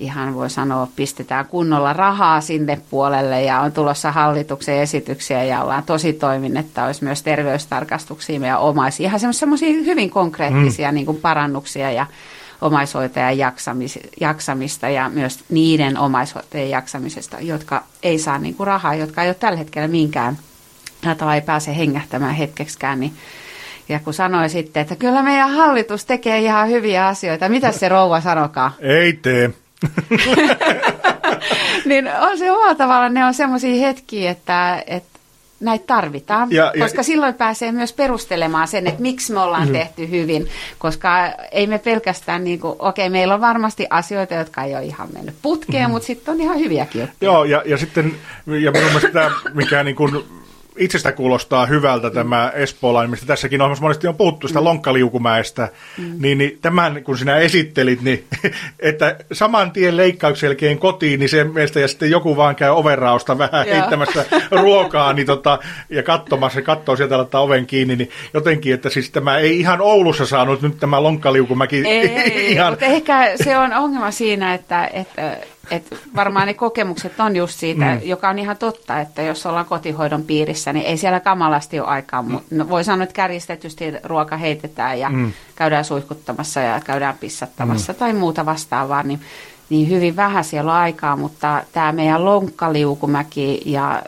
[0.00, 5.82] ihan voi sanoa, pistetään kunnolla rahaa sinne puolelle ja on tulossa hallituksen esityksiä ja ollaan
[5.82, 9.08] tosi toimin, että olisi myös terveystarkastuksia meidän omaisia.
[9.08, 10.94] Ihan semmoisia hyvin konkreettisia mm.
[10.94, 12.06] niin kuin parannuksia ja
[12.60, 19.22] omaishoitajan jaksamis, jaksamista ja myös niiden omaishoitajien jaksamisesta, jotka ei saa niin kuin rahaa, jotka
[19.22, 20.38] ei ole tällä hetkellä minkään
[21.18, 23.12] tai ei pääse hengähtämään hetkeksikään, niin
[23.88, 27.48] ja kun sanoi sitten, että kyllä meidän hallitus tekee ihan hyviä asioita.
[27.48, 28.72] Mitä se rouva sanokaa?
[28.80, 29.50] Ei tee.
[31.84, 35.18] niin on se omalla tavalla, ne on semmoisia hetkiä, että, että
[35.60, 39.72] näitä tarvitaan, ja, koska ja, silloin pääsee myös perustelemaan sen, että miksi me ollaan mm.
[39.72, 44.74] tehty hyvin, koska ei me pelkästään, niin kuin, okei, meillä on varmasti asioita, jotka ei
[44.74, 45.90] ole ihan mennyt putkeen, mm.
[45.90, 47.30] mutta sitten on ihan hyviäkin juttuja.
[47.30, 48.14] Joo, ja, ja sitten,
[48.46, 50.24] ja minun mielestä tämä, mikä niin kuin
[50.78, 54.64] itsestä kuulostaa hyvältä tämä espoolainen, mistä tässäkin ohjelmassa monesti on puhuttu sitä mm.
[54.64, 56.14] lonkkaliukumäestä, mm.
[56.18, 58.24] niin, niin tämän kun sinä esittelit, niin
[58.80, 63.38] että saman tien leikkauksen jälkeen kotiin, niin sen mielestä ja sitten joku vaan käy overrausta
[63.38, 63.76] vähän Joo.
[63.76, 64.24] heittämässä
[64.62, 65.58] ruokaa niin tota,
[65.90, 70.26] ja katsomassa, katsoo sieltä laittaa oven kiinni, niin jotenkin, että siis tämä ei ihan Oulussa
[70.26, 72.72] saanut nyt tämä lonkkaliukumäki ei, ihan...
[72.72, 75.36] mutta ehkä se on ongelma siinä, että, että
[75.70, 78.00] et varmaan ne kokemukset on just siitä, mm.
[78.02, 82.22] joka on ihan totta, että jos ollaan kotihoidon piirissä, niin ei siellä kamalasti ole aikaa.
[82.22, 82.38] Mm.
[82.50, 85.32] No, voi sanoa, että kärjistetysti ruoka heitetään ja mm.
[85.56, 87.98] käydään suihkuttamassa ja käydään pissattamassa mm.
[87.98, 89.20] tai muuta vastaavaa, niin,
[89.70, 94.02] niin hyvin vähän siellä on aikaa, mutta tämä meidän lonkkaliukumäki ja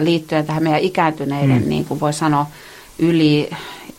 [0.00, 1.68] liittyen tähän meidän ikääntyneiden, mm.
[1.68, 2.46] niin kuin voi sanoa,
[2.98, 3.50] yli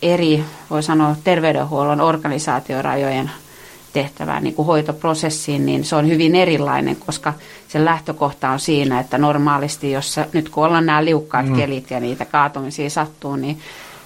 [0.02, 3.32] eri, voi sanoa, terveydenhuollon organisaatiorajojen
[3.93, 7.34] tehtävään niin kuin hoitoprosessiin, niin se on hyvin erilainen, koska
[7.67, 11.56] se lähtökohta on siinä, että normaalisti, jos nyt kun ollaan nämä liukkaat mm.
[11.56, 13.60] kelit ja niitä kaatumisia sattuu, niin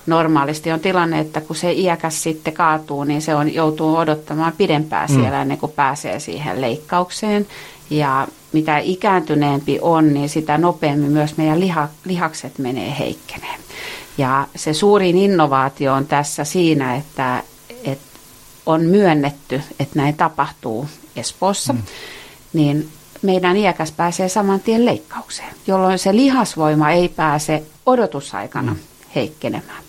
[0.08, 5.10] normaalisti on tilanne, että kun se iäkäs sitten kaatuu, niin se on, joutuu odottamaan pidempään
[5.10, 5.15] mm.
[5.15, 7.47] siellä ennen kuin pääsee siihen leikkaukseen.
[7.89, 13.60] Ja mitä ikääntyneempi on, niin sitä nopeammin myös meidän liha, lihakset menee heikkeneen.
[14.17, 17.43] Ja se suurin innovaatio on tässä siinä, että,
[18.68, 21.82] on myönnetty, että näin tapahtuu Espoossa, mm.
[22.54, 22.90] niin
[23.22, 28.80] meidän iäkäs pääsee saman tien leikkaukseen, jolloin se lihasvoima ei pääse odotusaikana mm.
[29.16, 29.84] heikkenemään.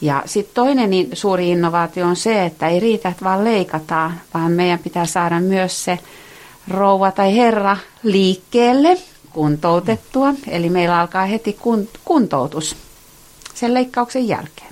[0.00, 4.52] Ja sitten toinen niin suuri innovaatio on se, että ei riitä, että vaan leikataan, vaan
[4.52, 5.98] meidän pitää saada myös se
[6.68, 8.98] rouva tai herra liikkeelle
[9.30, 10.34] kuntoutettua.
[10.48, 11.58] Eli meillä alkaa heti
[12.04, 12.76] kuntoutus
[13.54, 14.65] sen leikkauksen jälkeen.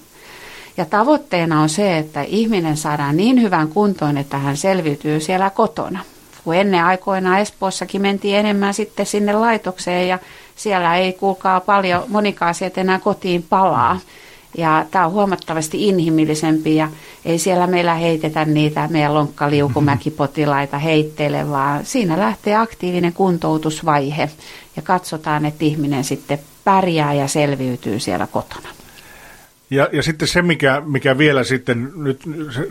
[0.77, 5.99] Ja tavoitteena on se, että ihminen saadaan niin hyvän kuntoon, että hän selviytyy siellä kotona.
[6.45, 10.19] Kun ennen aikoina Espoossakin mentiin enemmän sitten sinne laitokseen ja
[10.57, 14.01] siellä ei kuulkaa paljon monikaasiat enää kotiin palaa.
[14.59, 16.89] Ja tämä on huomattavasti inhimillisempi ja
[17.25, 24.31] ei siellä meillä heitetä niitä meidän lonkkaliukumäkipotilaita heitteille, vaan siinä lähtee aktiivinen kuntoutusvaihe
[24.77, 28.69] ja katsotaan, että ihminen sitten pärjää ja selviytyy siellä kotona.
[29.71, 32.21] Ja, ja sitten se, mikä, mikä vielä sitten, nyt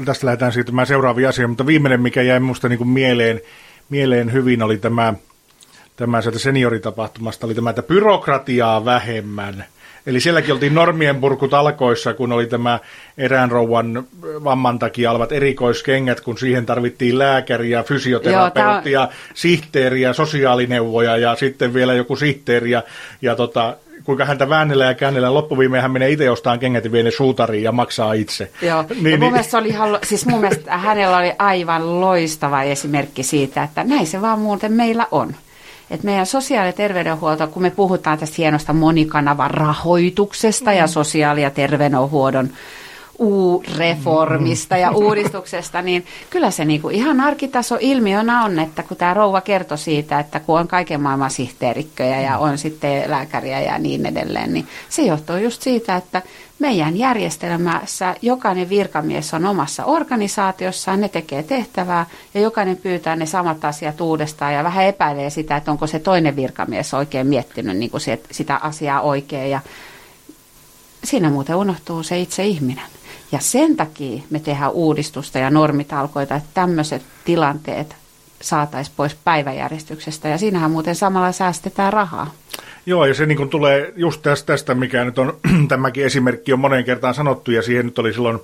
[0.05, 3.41] tästä lähdetään siirtymään seuraaviin asioihin, mutta viimeinen, mikä jäi minusta niin mieleen,
[3.89, 5.13] mieleen hyvin, oli tämä,
[5.95, 9.65] tämä sieltä senioritapahtumasta, oli tämä, että byrokratiaa vähemmän.
[10.05, 12.79] Eli sielläkin oltiin normien purkut alkoissa, kun oli tämä
[13.17, 21.35] erään rouvan vamman takia olevat erikoiskengät, kun siihen tarvittiin lääkäriä, fysioterapeuttia, Joo, sihteeriä, sosiaalineuvoja ja
[21.35, 22.83] sitten vielä joku sihteeri ja,
[23.21, 25.33] ja tota, kuinka häntä väännellä ja käännellä.
[25.33, 28.51] Loppuviimeen hän menee itse ostamaan kengät ja vie ne suutariin ja maksaa itse.
[28.61, 29.19] Joo, niin, ja mun, niin.
[29.19, 34.39] Mielestä oli, siis mun mielestä hänellä oli aivan loistava esimerkki siitä, että näin se vaan
[34.39, 35.35] muuten meillä on.
[35.91, 40.77] Et meidän sosiaali- ja terveydenhuolto, kun me puhutaan tästä hienosta monikanavan rahoituksesta mm.
[40.77, 42.49] ja sosiaali- ja terveydenhuollon
[43.77, 49.41] reformista ja uudistuksesta, niin kyllä se niinku ihan arkitaso ilmiönä on, että kun tämä rouva
[49.41, 54.53] kertoi siitä, että kun on kaiken maailman sihteerikköjä ja on sitten lääkäriä ja niin edelleen,
[54.53, 56.21] niin se johtuu just siitä, että
[56.59, 63.65] meidän järjestelmässä jokainen virkamies on omassa organisaatiossaan, ne tekee tehtävää ja jokainen pyytää ne samat
[63.65, 68.01] asiat uudestaan ja vähän epäilee sitä, että onko se toinen virkamies oikein miettinyt niin kuin
[68.31, 69.59] sitä asiaa oikein ja
[71.03, 72.85] siinä muuten unohtuu se itse ihminen.
[73.33, 77.95] Ja sen takia me tehdään uudistusta ja normitalkoita, että tämmöiset tilanteet
[78.41, 80.29] saataisiin pois päiväjärjestyksestä.
[80.29, 82.33] Ja siinähän muuten samalla säästetään rahaa.
[82.85, 86.85] Joo, ja se niin tulee just tästä, tästä, mikä nyt on, tämäkin esimerkki on moneen
[86.85, 88.39] kertaan sanottu, ja siihen nyt oli silloin,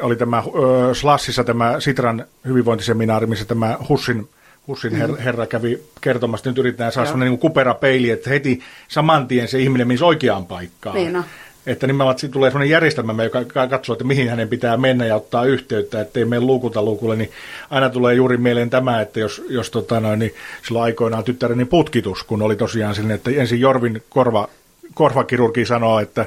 [0.00, 4.28] oli tämä ö, Slassissa tämä Sitran hyvinvointiseminaari, missä tämä Hussin,
[4.66, 5.24] Hussin her, mm-hmm.
[5.24, 9.48] herra kävi kertomassa, että nyt yritetään saada sellainen niin kupera peili, että heti saman tien
[9.48, 10.96] se ihminen menisi oikeaan paikkaan.
[10.96, 11.24] Niin no.
[11.66, 15.44] Että nimenomaan siitä tulee sellainen järjestelmä, joka katsoo, että mihin hänen pitää mennä ja ottaa
[15.44, 17.30] yhteyttä, ettei mene luukulta luukulle, niin
[17.70, 20.34] aina tulee juuri mieleen tämä, että jos, jos tota noin, niin
[20.66, 24.48] silloin aikoinaan tyttäreni putkitus, kun oli tosiaan sellainen, että ensin Jorvin korva,
[24.94, 26.26] korvakirurgi sanoo, että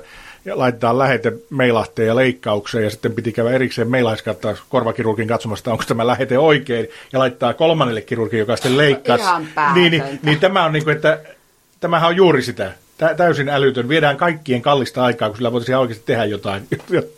[0.54, 6.08] laitetaan lähete meilahteen ja leikkaukseen ja sitten piti käydä erikseen meilaiskattaa korvakirurgin katsomasta, onko tämä
[6.08, 9.24] lähete oikein ja laittaa kolmannelle kirurgin, joka sitten leikkasi.
[9.74, 11.20] Niin, niin, niin, tämä on niin kuin, että
[11.80, 12.72] tämähän on juuri sitä
[13.18, 13.90] täysin älytön.
[13.90, 16.68] Viedään kaikkien kallista aikaa, kun sillä voitaisiin oikeasti tehdä jotain,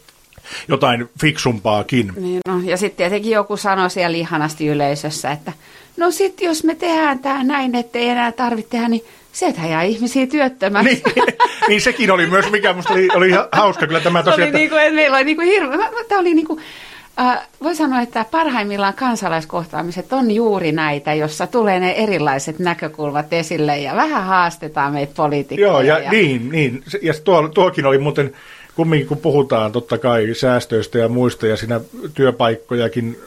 [0.67, 2.13] jotain fiksumpaakin.
[2.15, 5.53] Niin, no, ja sitten tietenkin joku sanoi siellä ihanasti yleisössä, että
[5.97, 10.27] no sitten jos me tehdään tämä näin, ettei enää tarvitse tehdä, niin sieltä jää ihmisiä
[10.27, 11.01] työttömäksi.
[11.15, 11.25] Niin,
[11.69, 14.41] niin sekin oli myös, mikä minusta oli, oli hauska kyllä tämä tosiaan.
[14.41, 14.57] Oli että...
[14.57, 16.61] niin kuin, meillä oli niin kuin hirveä, tämä oli niin kuin,
[17.19, 23.77] Äh, voi sanoa, että parhaimmillaan kansalaiskohtaamiset on juuri näitä, jossa tulee ne erilaiset näkökulmat esille
[23.77, 25.67] ja vähän haastetaan meitä poliitikkoja.
[25.67, 26.11] Joo, ja, ja...
[26.11, 26.83] niin, niin.
[27.01, 28.33] Ja tuo, tuokin oli muuten
[28.75, 31.81] kumminkin kun puhutaan totta kai säästöistä ja muista ja siinä
[32.13, 33.19] työpaikkojakin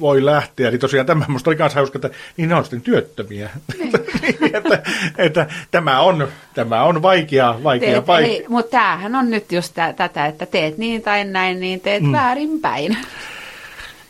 [0.00, 3.50] voi lähteä, niin tosiaan tämä minusta oli myös hauska, että niin ne on sitten työttömiä.
[3.78, 3.92] Niin.
[4.56, 4.82] että,
[5.18, 8.48] että, tämä, on, tämä on vaikea, vaikea paikka.
[8.48, 12.12] Mutta tämähän on nyt just tä, tätä, että teet niin tai näin, niin teet mm.
[12.12, 12.96] väärinpäin.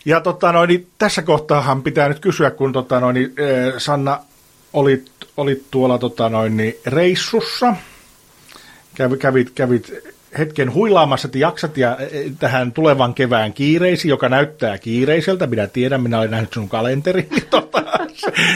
[0.04, 3.32] Ja tota noin, niin tässä kohtaahan pitää nyt kysyä, kun tota noin, niin,
[3.78, 4.20] Sanna
[4.72, 7.76] olit, olit tuolla tota noin, niin reissussa,
[9.18, 9.92] kävit, kävit
[10.38, 15.46] hetken huilaamassa, että jaksat ja e, e, tähän tulevan kevään kiireisi, joka näyttää kiireiseltä.
[15.46, 17.82] Minä tiedän, minä olen nähnyt sun kalenteri, niin tota,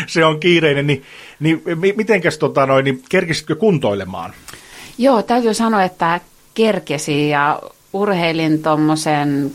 [0.07, 0.87] se, on kiireinen.
[0.87, 1.05] Niin,
[1.41, 1.63] niin
[1.97, 4.33] mitenkäs tota noin, niin kerkisitkö kuntoilemaan?
[4.99, 6.21] Joo, täytyy sanoa, että
[6.55, 7.61] kerkesi ja
[7.93, 9.53] urheilin tuommoisen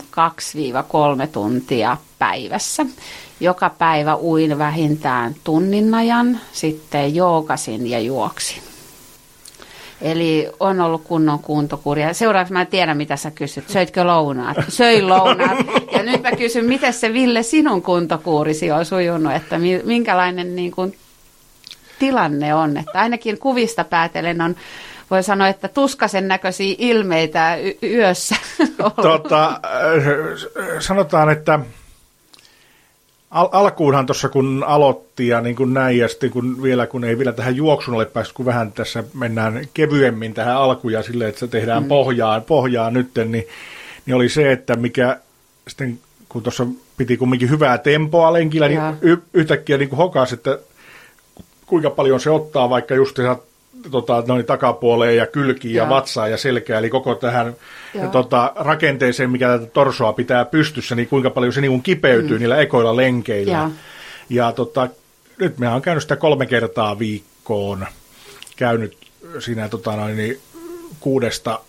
[1.24, 2.86] 2-3 tuntia päivässä.
[3.40, 8.71] Joka päivä uin vähintään tunnin ajan, sitten joogasin ja juoksin.
[10.02, 12.14] Eli on ollut kunnon kuntokuria.
[12.14, 13.68] Seuraavaksi mä en tiedä, mitä sä kysyt.
[13.68, 14.56] Söitkö lounaat?
[14.68, 15.58] Söin lounaat.
[15.92, 20.96] Ja nyt mä kysyn, miten se Ville sinun kuntokuurisi on sujunut, että minkälainen niin kuin,
[21.98, 22.76] tilanne on.
[22.76, 24.56] Että ainakin kuvista päätellen on
[25.10, 28.36] voi sanoa, että tuskasen näköisiä ilmeitä y- yössä.
[29.02, 29.60] Tota, äh,
[30.78, 31.60] sanotaan, että
[33.32, 37.18] al- alkuunhan tuossa kun aloitti ja niin kuin näin, ja sitten kun vielä kun ei
[37.18, 41.40] vielä tähän juoksun ole päässyt, kun vähän tässä mennään kevyemmin tähän alkuun ja silleen, että
[41.40, 41.88] se tehdään mm.
[41.88, 43.48] pohjaa, pohjaa nytten, niin,
[44.06, 45.18] niin oli se, että mikä
[45.68, 46.66] sitten kun tuossa
[46.96, 50.58] piti kumminkin hyvää tempoa lenkillä, niin y- yhtäkkiä niin kuin hokas, että
[51.66, 53.18] kuinka paljon se ottaa vaikka just
[53.90, 57.56] tota, noin takapuoleen ja kylkiin ja vatsaan ja selkää, eli koko tähän
[58.12, 62.40] tota, rakenteeseen, mikä tätä torsoa pitää pystyssä, niin kuinka paljon se niin kipeytyy mm.
[62.40, 63.52] niillä ekoilla lenkeillä.
[63.52, 63.70] Ja,
[64.30, 64.88] ja tota,
[65.38, 67.86] nyt me on käynyt sitä kolme kertaa viikkoon,
[68.56, 68.96] käynyt
[69.38, 70.40] siinä tota, noin, niin
[71.00, 71.60] kuudesta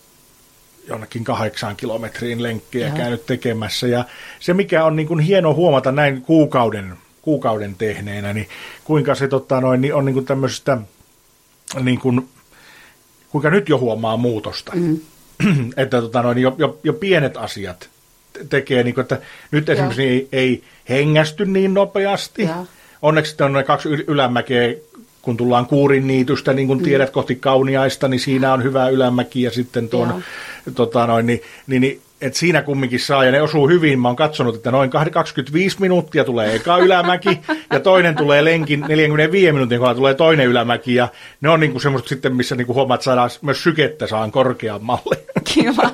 [0.88, 2.94] jonnekin kahdeksaan kilometriin lenkkiä ja.
[2.94, 3.86] käynyt tekemässä.
[3.86, 4.04] Ja
[4.40, 8.48] se, mikä on niin kuin hieno huomata näin kuukauden, kuukauden tehneenä, niin
[8.84, 10.78] kuinka se tota, noin, niin on niin kuin tämmöisestä
[11.80, 12.28] niin kuin,
[13.28, 14.72] kuinka nyt jo huomaa muutosta.
[14.74, 15.00] Mm.
[15.76, 17.88] että tota noin, jo, jo, jo pienet asiat
[18.48, 22.42] tekee, niin kuin, että nyt esimerkiksi ei, ei hengästy niin nopeasti.
[22.42, 22.66] Ja.
[23.02, 24.74] Onneksi on ne kaksi ylämäkeä,
[25.22, 26.86] kun tullaan kuurin niitystä, niin kuin mm.
[27.12, 30.24] kohti kauniaista, niin siinä on hyvä ylämäki ja sitten tuon,
[30.74, 34.00] tota noin, niin, niin, niin et siinä kumminkin saa, ja ne osuu hyvin.
[34.00, 37.40] Mä oon katsonut, että noin 25 minuuttia tulee eka ylämäki,
[37.72, 41.08] ja toinen tulee lenkin 45 minuutin kohdalla tulee toinen ylämäki, ja
[41.40, 45.16] ne on niinku semmoista sitten, missä niinku huomaat, että saadaan myös sykettä saan korkeammalle.
[45.54, 45.90] Kiva.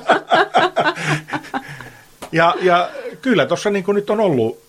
[2.31, 2.89] ja, ja
[3.21, 4.59] kyllä tuossa niin nyt on ollut,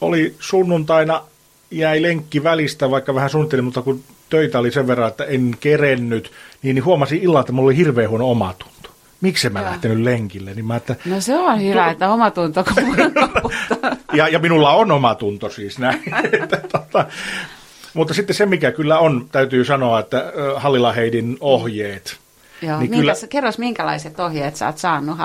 [0.00, 1.22] oli sunnuntaina,
[1.70, 6.32] jäi lenkki välistä, vaikka vähän suunnittelin, mutta kun töitä oli sen verran, että en kerennyt,
[6.62, 8.77] niin, niin huomasin illalla, että mulla oli hirveän huono omatunto
[9.20, 10.54] miksi mä lähtenyt lenkille.
[10.54, 12.64] Niin mä, että, no se on hyvä, tu- että omatunto
[14.12, 16.02] ja, ja minulla on omatunto siis näin.
[16.42, 17.06] että, tota,
[17.94, 22.16] mutta sitten se, mikä kyllä on, täytyy sanoa, että Hallila Heidin ohjeet.
[22.62, 25.18] Joo, niin Minkäs, kyllä, kerros, minkälaiset ohjeet sä oot saanut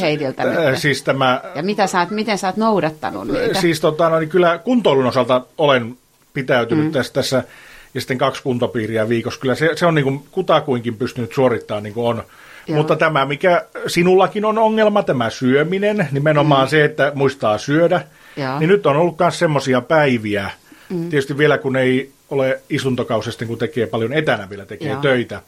[0.00, 0.78] Heidiltä nyt?
[0.78, 3.60] Siis tämä, ja mitä sä oot, miten sä oot noudattanut niitä?
[3.60, 5.96] Siis tota, no, niin kyllä kuntoilun osalta olen
[6.32, 6.92] pitäytynyt mm.
[6.92, 7.44] tässä, tässä
[7.94, 9.40] ja sitten kaksi kuntopiiriä viikossa.
[9.40, 12.24] Kyllä se, se on niin kuin kutakuinkin pystynyt suorittamaan niin kuin on
[12.70, 12.78] Joo.
[12.78, 16.70] Mutta tämä, mikä sinullakin on ongelma, tämä syöminen, nimenomaan mm.
[16.70, 18.00] se, että muistaa syödä,
[18.36, 18.58] Joo.
[18.58, 20.50] niin nyt on ollut myös semmoisia päiviä,
[20.88, 21.10] mm.
[21.10, 25.00] tietysti vielä kun ei ole istuntokausesta, kun tekee paljon etänä vielä tekee Joo.
[25.00, 25.42] töitä,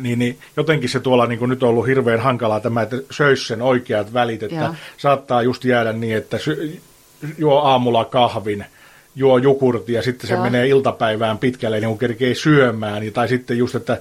[0.00, 3.44] niin, niin jotenkin se tuolla niin kuin nyt on ollut hirveän hankalaa tämä, että söisi
[3.44, 4.74] sen oikeat välit, että Joo.
[4.96, 6.80] saattaa just jäädä niin, että sy-
[7.38, 8.64] juo aamulla kahvin,
[9.16, 10.42] juo jukurti ja sitten se Joo.
[10.42, 13.02] menee iltapäivään pitkälle, niin kun kerkee syömään.
[13.12, 13.98] Tai sitten just, että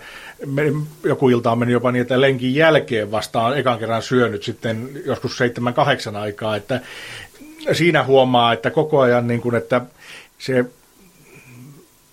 [1.03, 5.37] joku ilta on mennyt jopa niin, että lenkin jälkeen vastaan ekan kerran syönyt sitten joskus
[5.37, 6.55] seitsemän kahdeksan aikaa.
[6.55, 6.81] Että
[7.71, 9.81] siinä huomaa, että koko ajan, niin kuin, että
[10.37, 10.65] se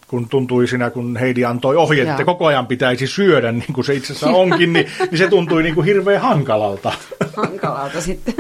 [0.09, 3.95] kun tuntui siinä, kun Heidi antoi ohjeet, että koko ajan pitäisi syödä, niin kuin se
[3.95, 6.93] itse asiassa onkin, niin, niin se tuntui niin kuin hirveän hankalalta.
[7.37, 8.35] Hankalalta sitten.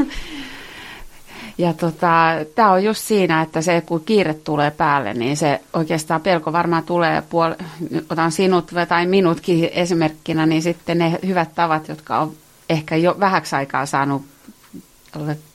[1.58, 6.20] Ja tota, tämä on just siinä, että se kun kiire tulee päälle, niin se oikeastaan
[6.20, 7.64] pelko varmaan tulee, puol-
[8.10, 12.32] otan sinut tai minutkin esimerkkinä, niin sitten ne hyvät tavat, jotka on
[12.68, 14.22] ehkä jo vähäksi aikaa saanut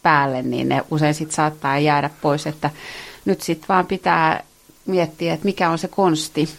[0.04, 2.70] päälle, niin ne usein sitten saattaa jäädä pois, että
[3.26, 4.44] nyt sitten vaan pitää
[4.86, 6.50] miettiä, että mikä on se konsti,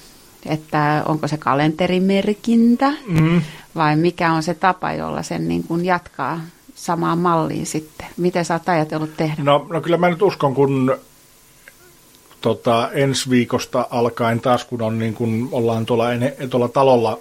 [0.46, 3.42] että onko se kalenterimerkintä mm.
[3.74, 6.40] vai mikä on se tapa, jolla sen niin kuin jatkaa
[6.74, 8.06] samaan malliin sitten?
[8.16, 9.42] Miten sä oot ajatellut tehdä?
[9.42, 10.96] No, no kyllä mä nyt uskon, kun
[12.40, 17.18] tota, ensi viikosta alkaen taas, kun on niin kun ollaan tuolla, ene, tuolla talolla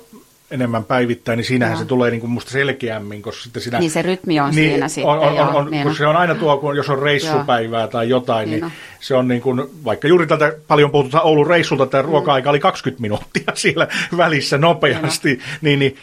[0.51, 1.79] enemmän päivittäin, niin siinähän Joo.
[1.79, 3.79] se tulee niin kuin musta selkeämmin, koska sitten siinä...
[3.79, 5.11] Niin se rytmi on niin, siinä sitten.
[5.11, 7.87] On, on, on, on, niin se on aina tuo, kun jos on reissupäivää Joo.
[7.87, 11.83] tai jotain, niin, niin se on niin kuin, vaikka juuri tältä paljon puhutaan Oulun reissulta,
[11.83, 12.09] että mm.
[12.09, 13.87] ruoka-aika oli 20 minuuttia siellä
[14.17, 15.97] välissä nopeasti, niin, niin, niin,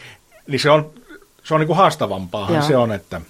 [0.47, 0.91] niin se on,
[1.45, 3.21] se on niin kuin haastavampaa, se on, että...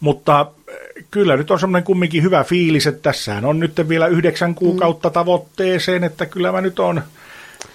[0.00, 4.54] Mutta eh, kyllä nyt on semmoinen kumminkin hyvä fiilis, että tässähän on nyt vielä yhdeksän
[4.54, 5.12] kuukautta mm.
[5.12, 7.02] tavoitteeseen, että kyllä mä nyt on...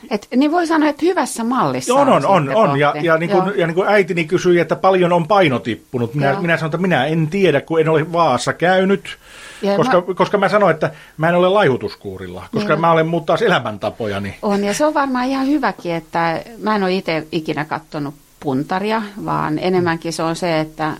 [0.10, 2.10] Et, niin voi sanoa, että hyvässä mallissa on.
[2.10, 2.80] On, on, on.
[2.80, 6.14] Ja, ja, niin kuin, ja niin kuin äitini kysyi, että paljon on paino tippunut.
[6.14, 9.18] Minä, minä sanoin, että minä en tiedä, kun en ole Vaassa käynyt.
[9.62, 13.08] Ja koska, mä, koska mä sanoin, että mä en ole laihutuskuurilla, koska niin, mä olen
[13.08, 14.36] muut taas elämäntapojani.
[14.42, 19.02] On, ja se on varmaan ihan hyväkin, että mä en ole itse ikinä katsonut puntaria,
[19.26, 20.94] vaan enemmänkin se on se, että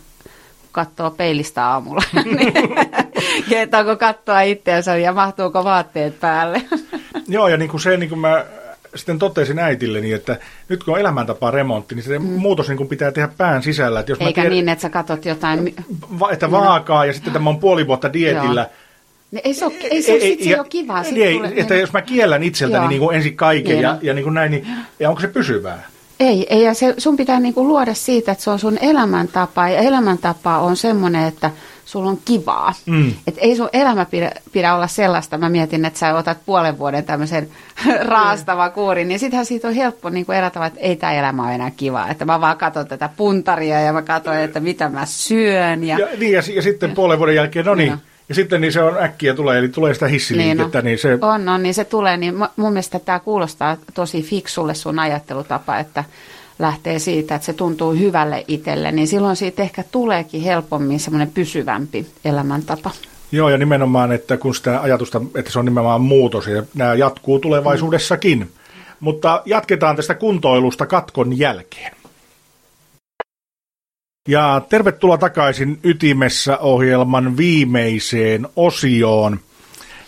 [0.72, 2.02] katsoo peilistä aamulla.
[3.50, 6.62] Kehtaako katsoa itseänsä ja mahtuuko vaatteet päälle?
[7.28, 8.46] Joo, ja niin kuin se, niin kuin mä
[8.96, 10.38] sitten totesin äitilleni, että
[10.70, 12.26] nyt kun on elämäntapa remontti, niin se mm.
[12.26, 14.00] muutos niin kuin pitää tehdä pään sisällä.
[14.00, 15.76] Että jos Eikä mä tiedän, niin, että sä katsot jotain...
[16.20, 18.62] Va, että vaakaa ja sitten tämä on puoli vuotta dietillä.
[18.62, 19.42] Joo.
[19.44, 21.04] Ei se ole, ei se, ei, ei, se ole kivaa.
[21.04, 21.82] Ei, tulee, että niin.
[21.82, 23.82] jos mä kiellän itseltäni niin kuin ensin kaiken niin.
[23.82, 24.68] ja, ja niin kuin näin, niin
[25.00, 25.88] ja onko se pysyvää?
[26.22, 29.80] Ei, ei ja se, sun pitää niinku luoda siitä, että se on sun elämäntapa ja
[29.80, 31.52] elämäntapa on semmoinen, että
[31.86, 32.74] sulla on kivaa.
[32.86, 33.14] Mm.
[33.28, 37.04] Et ei sun elämä pidä, pidä olla sellaista, mä mietin, että sä otat puolen vuoden
[37.04, 37.48] tämmöisen
[38.02, 41.72] raastava kuurin, niin sittenhän siitä on helppo niin erätä, että ei tämä elämä ole enää
[41.72, 42.10] kivaa.
[42.10, 45.84] Että mä vaan katson tätä puntaria ja mä katson, että mitä mä syön.
[45.84, 47.94] Ja, ja, niin, ja, ja sitten puolen vuoden jälkeen, no niin,
[48.32, 50.64] ja sitten niin se on äkkiä tulee, eli tulee sitä hissiliikettä.
[50.64, 51.18] Niin, no, niin se...
[51.22, 52.18] On, on, niin se tulee.
[52.18, 56.04] Niin mun mielestä tämä kuulostaa tosi fiksulle sun ajattelutapa, että
[56.60, 62.08] lähtee siitä, että se tuntuu hyvälle itselle, niin silloin siitä ehkä tuleekin helpommin semmoinen pysyvämpi
[62.26, 62.92] elämäntapa.
[63.32, 67.40] Joo, ja nimenomaan, että kun sitä ajatusta, että se on nimenomaan muutos, ja nämä jatkuu
[67.40, 68.40] tulevaisuudessakin.
[68.40, 68.48] Mm.
[69.00, 71.92] Mutta jatketaan tästä kuntoilusta katkon jälkeen.
[74.28, 79.40] Ja tervetuloa takaisin Ytimessä ohjelman viimeiseen osioon.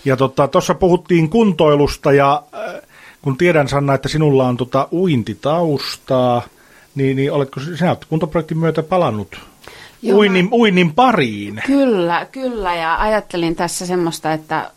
[0.06, 2.82] Ja tuossa tota, puhuttiin kuntoilusta ja äh,
[3.22, 6.41] kun tiedän Sanna, että sinulla on tota uintitaustaa,
[6.95, 9.39] niin, niin oletko sinä kuntoprojektin myötä palannut
[10.01, 11.61] Joo, uinnin, uinnin pariin?
[11.66, 14.72] Kyllä, kyllä ja ajattelin tässä semmoista, että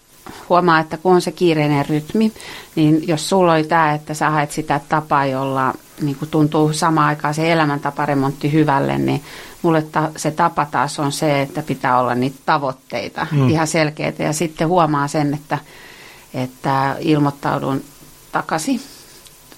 [0.48, 2.32] huomaa, että kun on se kiireinen rytmi,
[2.74, 7.06] niin jos sulla oli tämä, että sä haet sitä tapaa, jolla niin kuin tuntuu samaan
[7.06, 9.22] aikaan se elämäntaparemontti hyvälle, niin
[9.62, 13.48] mulle ta, se tapa taas on se, että pitää olla niitä tavoitteita mm.
[13.48, 14.22] ihan selkeitä.
[14.22, 15.58] Ja sitten huomaa sen, että,
[16.34, 17.82] että ilmoittaudun
[18.32, 18.80] takaisin.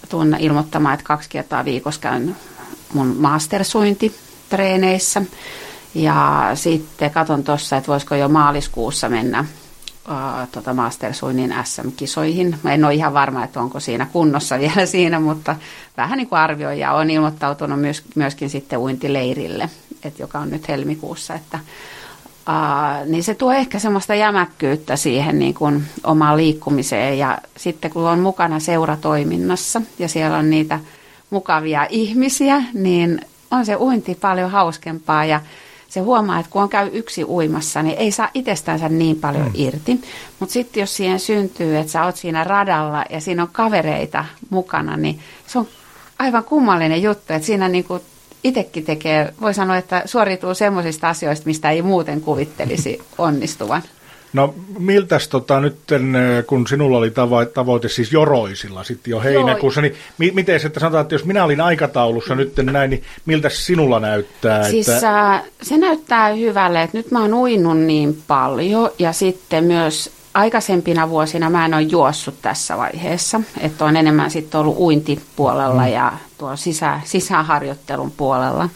[0.08, 2.36] Tuun ilmoittamaan, että kaksi kertaa viikossa käyn
[2.94, 5.22] mun mastersuintitreeneissä.
[5.94, 9.44] Ja sitten katon tuossa, että voisiko jo maaliskuussa mennä
[10.10, 12.58] uh, tota Mastersuinnin SM-kisoihin.
[12.62, 15.56] Mä en ole ihan varma, että onko siinä kunnossa vielä siinä, mutta
[15.96, 19.70] vähän niin kuin arvioin ja on ilmoittautunut myös, myöskin sitten uintileirille,
[20.04, 21.58] että joka on nyt helmikuussa, että
[22.48, 28.08] Uh, niin se tuo ehkä semmoista jämäkkyyttä siihen niin kuin omaan liikkumiseen ja sitten kun
[28.08, 30.80] on mukana seuratoiminnassa ja siellä on niitä
[31.30, 35.40] mukavia ihmisiä, niin on se uinti paljon hauskempaa ja
[35.88, 39.52] se huomaa, että kun on käy yksi uimassa, niin ei saa itsestänsä niin paljon mm.
[39.54, 40.00] irti.
[40.40, 44.96] Mutta sitten jos siihen syntyy, että sä oot siinä radalla ja siinä on kavereita mukana,
[44.96, 45.68] niin se on
[46.18, 48.00] aivan kummallinen juttu, että siinä niinku
[48.44, 53.82] itsekin tekee, voi sanoa, että suorituu semmoisista asioista, mistä ei muuten kuvittelisi onnistuvan.
[54.32, 55.76] No miltäs tota, nyt,
[56.46, 60.80] kun sinulla oli tavo- tavoite siis joroisilla sitten jo heinäkuussa, niin mi- miten se, että
[60.80, 64.70] sanotaan, että jos minä olin aikataulussa nyt näin, niin miltä sinulla näyttää?
[64.70, 65.34] Siis että...
[65.34, 71.08] äh, se näyttää hyvälle, että nyt mä oon uinut niin paljon ja sitten myös aikaisempina
[71.10, 75.92] vuosina mä en ole juossut tässä vaiheessa, että on enemmän sitten ollut uintipuolella mm.
[75.92, 78.68] ja tuo sisä, sisäharjoittelun puolella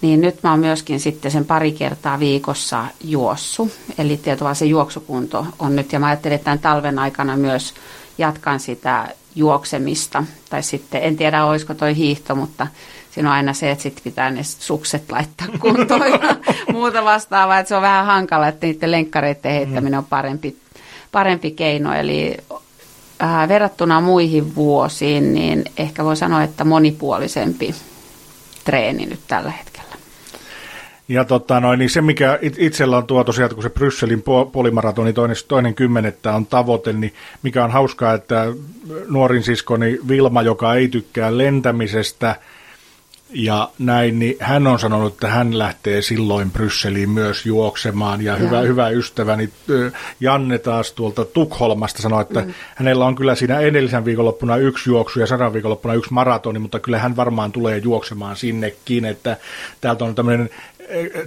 [0.00, 3.70] niin nyt mä oon myöskin sitten sen pari kertaa viikossa juossu.
[3.98, 7.74] Eli tietysti se juoksukunto on nyt, ja mä ajattelin, että tämän talven aikana myös
[8.18, 10.24] jatkan sitä juoksemista.
[10.50, 12.66] Tai sitten, en tiedä olisiko toi hiihto, mutta
[13.10, 16.36] siinä on aina se, että sitten pitää ne sukset laittaa kuntoon ja
[16.72, 17.58] muuta vastaavaa.
[17.58, 20.56] Että se on vähän hankala, että niiden lenkkareiden heittäminen on parempi,
[21.12, 21.94] parempi keino.
[21.94, 22.36] Eli
[23.22, 27.74] äh, verrattuna muihin vuosiin, niin ehkä voi sanoa, että monipuolisempi
[28.64, 29.77] treeni nyt tällä hetkellä.
[31.08, 35.36] Ja tota, noin, niin se, mikä itsellä on tuo tosiaan, kun se Brysselin polimaratoni toinen,
[35.48, 38.46] toinen kymmenettä on tavoite, niin mikä on hauskaa, että
[39.08, 42.36] nuorin siskoni Vilma, joka ei tykkää lentämisestä
[43.30, 48.24] ja näin, niin hän on sanonut, että hän lähtee silloin Brysseliin myös juoksemaan.
[48.24, 48.38] Ja, ja.
[48.38, 49.50] hyvä, hyvä ystäväni
[50.20, 52.54] Janne taas tuolta Tukholmasta sanoi, että mm.
[52.74, 56.98] hänellä on kyllä siinä edellisen viikonloppuna yksi juoksu ja sadan viikonloppuna yksi maratoni, mutta kyllä
[56.98, 59.36] hän varmaan tulee juoksemaan sinnekin, että
[59.80, 60.50] täältä on tämmöinen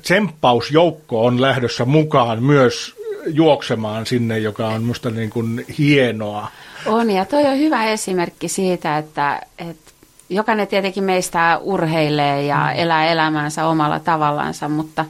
[0.01, 2.95] tsemppausjoukko on lähdössä mukaan myös
[3.25, 6.47] juoksemaan sinne, joka on musta niin kuin hienoa.
[6.85, 9.90] On, ja toi on hyvä esimerkki siitä, että, että
[10.35, 12.79] jokainen tietenkin meistä urheilee ja mm.
[12.79, 15.05] elää elämänsä omalla tavallansa, mutta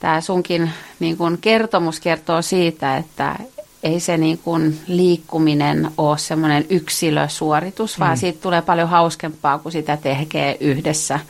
[0.00, 3.36] tämä sunkin niin kuin kertomus kertoo siitä, että
[3.82, 8.20] ei se niin kuin liikkuminen ole semmoinen yksilösuoritus, vaan mm.
[8.20, 11.20] siitä tulee paljon hauskempaa, kun sitä tekee yhdessä–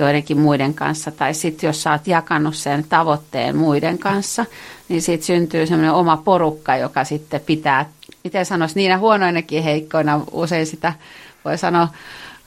[0.00, 4.46] joidenkin muiden kanssa, tai sitten jos sä oot jakanut sen tavoitteen muiden kanssa,
[4.88, 7.86] niin siitä syntyy semmoinen oma porukka, joka sitten pitää,
[8.24, 10.92] miten sanoisi, niinä huonoinakin heikkoina usein sitä
[11.44, 11.88] voi sanoa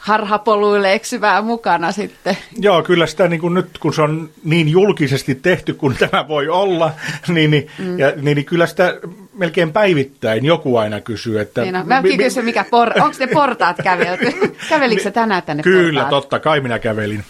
[0.04, 2.38] harhapoluille eksyvää mukana sitten.
[2.60, 6.50] Joo, kyllä sitä niin kuin nyt, kun se on niin julkisesti tehty kuin tämä voi
[6.50, 6.92] olla,
[7.28, 8.00] niin, niin, mm.
[8.00, 9.00] ja, niin, niin kyllä sitä
[9.34, 11.62] melkein päivittäin joku aina kysyy, että...
[11.62, 14.34] Niin no, mä mi, kysyn, mikä por, onko ne portaat kävelty?
[14.70, 16.22] Kävelikö tänään tänne Kyllä, portaat?
[16.22, 17.24] totta kai minä kävelin.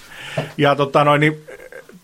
[0.58, 1.38] Ja tota noin, niin,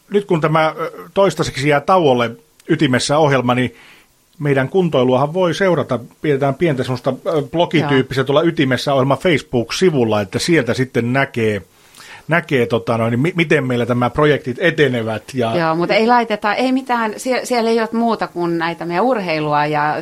[0.09, 0.75] nyt kun tämä
[1.13, 2.31] toistaiseksi jää tauolle
[2.67, 3.75] ytimessä ohjelma, niin
[4.39, 7.13] meidän kuntoiluahan voi seurata, pidetään pientä semmoista
[7.51, 11.61] blogityyppistä tuolla ytimessä ohjelma Facebook-sivulla, että sieltä sitten näkee,
[12.27, 15.23] näkee tota noin, niin miten meillä tämä projektit etenevät.
[15.33, 15.57] Ja...
[15.57, 19.65] Joo, mutta ei laiteta, ei mitään, siellä, siellä ei ole muuta kuin näitä meidän urheilua
[19.65, 19.95] ja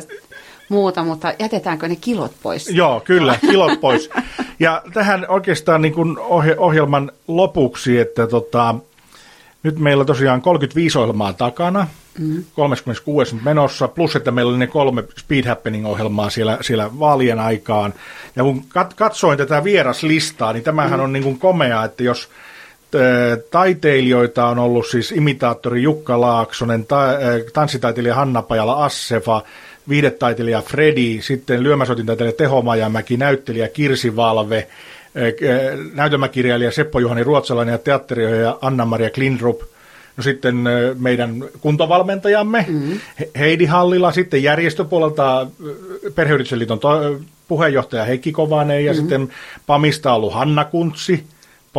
[0.68, 2.70] muuta, mutta jätetäänkö ne kilot pois?
[2.70, 4.10] Joo, kyllä, kilot pois.
[4.60, 6.16] Ja tähän oikeastaan niin kuin
[6.58, 8.74] ohjelman lopuksi, että tota,
[9.62, 11.86] nyt meillä on tosiaan 35 ohjelmaa takana,
[12.18, 12.44] mm.
[12.54, 17.94] 36 menossa, plus että meillä oli ne kolme Speed Happening-ohjelmaa siellä, siellä vaalien aikaan.
[18.36, 21.04] Ja kun kat, katsoin tätä vieraslistaa, niin tämähän mm.
[21.04, 22.28] on niin kuin komea, että jos
[23.50, 27.04] taiteilijoita on ollut siis imitaattori Jukka Laaksonen, ta,
[27.52, 29.42] tanssitaiteilija Hanna Pajala Assefa,
[29.88, 34.66] viidetaiteilija Fredi, sitten lyömäsotintaiteilija Teho Majamäki, näyttelijä Kirsi Valve,
[35.94, 39.60] näytelmäkirjailija Seppo Juhani Ruotsalainen ja teatteriohjaaja Anna-Maria Klindrup,
[40.16, 43.00] no sitten eh, meidän kuntovalmentajamme mm-hmm.
[43.38, 45.46] Heidi Hallila, sitten järjestöpuolelta
[46.14, 49.00] Perheyritysliiton to- puheenjohtaja Heikki Kovanen ja mm-hmm.
[49.00, 49.28] sitten
[49.66, 51.24] Pamista ollut Hanna Kuntsi,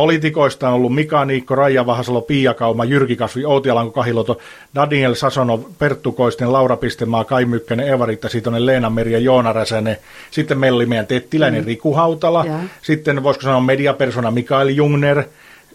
[0.00, 4.38] Poliitikoista on ollut Mika Niikko, Raija Vahasalo, Pia Kauma, Jyrki Kasvi, Outi Alanko Kahiloto,
[4.74, 9.96] Daniel Sasonov, Perttu Koisten, Laura Pistemaa, Kai Mykkänen, Eva-Riitta Sitonen, Leena Meri ja Joona Räsänen.
[10.30, 11.66] Sitten meillä oli meidän Tettiläinen mm.
[11.66, 12.44] Riku Hautala.
[12.44, 12.54] Ja.
[12.82, 15.22] Sitten voisiko sanoa mediapersona Mikael Jungner,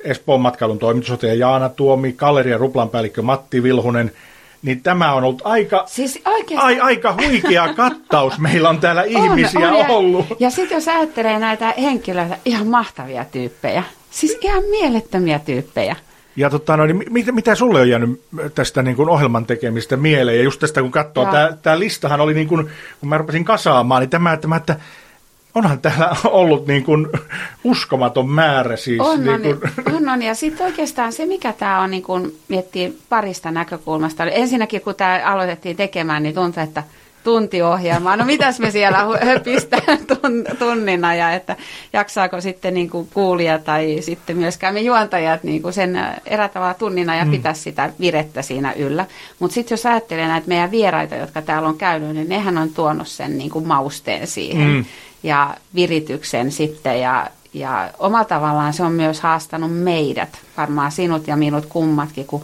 [0.04, 4.12] Espoon matkailun toimitusjohtaja Jaana Tuomi, Galleria Ruplanpäällikkö Matti Vilhunen,
[4.62, 6.22] niin tämä on ollut aika, siis
[6.58, 8.40] ai, aika huikea kattaus.
[8.40, 10.30] Meillä on täällä ihmisiä on, on, ollut.
[10.30, 13.84] Ja, ja sitten jos ajattelee näitä henkilöitä, ihan mahtavia tyyppejä.
[14.16, 15.96] Siis ihan mielettömiä tyyppejä.
[16.36, 18.22] Ja tota, no, niin mitä, mitä sulle on jäänyt
[18.56, 20.38] tästä niin kuin ohjelman tekemistä mieleen?
[20.38, 21.28] Ja just tästä kun katsoo,
[21.62, 24.76] tämä listahan oli niin kuin, kun mä rupesin kasaamaan, niin tämä, tämä että
[25.56, 27.08] onhan täällä ollut niin kuin
[27.64, 29.02] uskomaton määrä siis.
[29.02, 29.96] On, niin kuin...
[29.96, 34.26] on, on, ja sitten oikeastaan se, mikä tämä on, niin kun miettii parista näkökulmasta.
[34.26, 36.84] Ensinnäkin, kun tämä aloitettiin tekemään, niin tuntui, että
[37.26, 38.16] tuntiohjelmaa.
[38.16, 39.98] No mitäs me siellä höpistään
[40.60, 41.56] tunnina ja että
[41.94, 47.16] jaksaako sitten niin kuin kuulija tai sitten myöskään me juontajat niin kuin sen erätavalla tunnina
[47.16, 47.32] ja mm.
[47.32, 49.06] pitää sitä virettä siinä yllä.
[49.40, 53.08] Mutta sitten jos ajattelee näitä meidän vieraita, jotka täällä on käynyt, niin nehän on tuonut
[53.08, 54.68] sen niin kuin mausteen siihen.
[54.68, 54.86] Mm
[55.26, 61.36] ja virityksen sitten ja, ja omalla tavallaan se on myös haastanut meidät, varmaan sinut ja
[61.36, 62.44] minut kummatkin, kun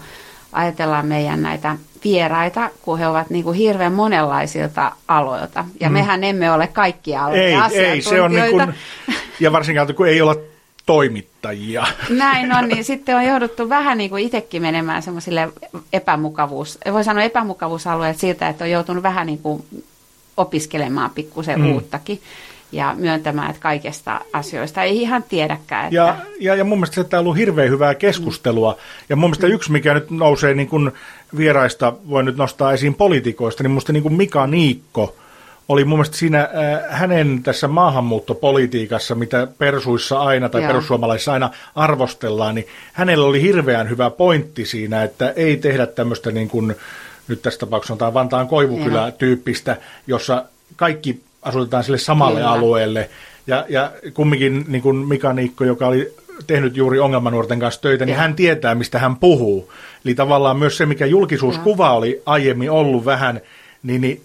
[0.52, 5.66] ajatellaan meidän näitä vieraita, kun he ovat niin kuin hirveän monenlaisilta aloilta.
[5.80, 5.94] Ja mm.
[5.94, 8.74] mehän emme ole kaikkia ei, ei, se on niin kuin,
[9.40, 10.36] ja varsinkin kun ei olla
[10.86, 11.88] toimittajia.
[12.10, 15.50] Näin on, niin sitten on jouduttu vähän niin kuin itsekin menemään semmoisille
[15.94, 19.66] epämukavuus, voi sanoa epämukavuusalueet siitä, että on joutunut vähän niin kuin
[20.38, 21.74] opiskelemaan pikkusen mm.
[21.74, 22.22] uuttakin
[22.72, 25.86] ja myöntämään, että kaikesta asioista ei ihan tiedäkään.
[25.86, 25.96] Että...
[25.96, 28.78] Ja, ja, ja mun mielestä tämä on ollut hirveän hyvää keskustelua.
[29.10, 29.54] Ja mun mielestä mm.
[29.54, 30.92] yksi, mikä nyt nousee niin kuin
[31.38, 35.16] vieraista, voi nyt nostaa esiin poliitikoista, niin mielestä niin kuin Mika Niikko
[35.70, 36.50] oli mun mielestä siinä äh,
[36.90, 40.68] hänen tässä maahanmuuttopolitiikassa, mitä persuissa aina tai Joo.
[40.68, 46.50] perussuomalaisissa aina arvostellaan, niin hänellä oli hirveän hyvä pointti siinä, että ei tehdä tämmöistä niin
[46.50, 46.76] kuin,
[47.28, 49.78] nyt tässä tapauksessa on Vantaan Koivukylä-tyyppistä,
[50.08, 52.52] jossa kaikki asutetaan sille samalle Kyllä.
[52.52, 53.10] alueelle.
[53.48, 56.14] Ja, ja kumminkin niin kuin Mika Niikko, joka oli
[56.48, 58.20] tehnyt juuri ongelmanuorten kanssa töitä, niin ja.
[58.20, 59.72] hän tietää, mistä hän puhuu.
[60.06, 61.92] Eli tavallaan myös se, mikä julkisuuskuva ja.
[61.92, 63.42] oli aiemmin ollut vähän,
[63.84, 64.22] niin, niin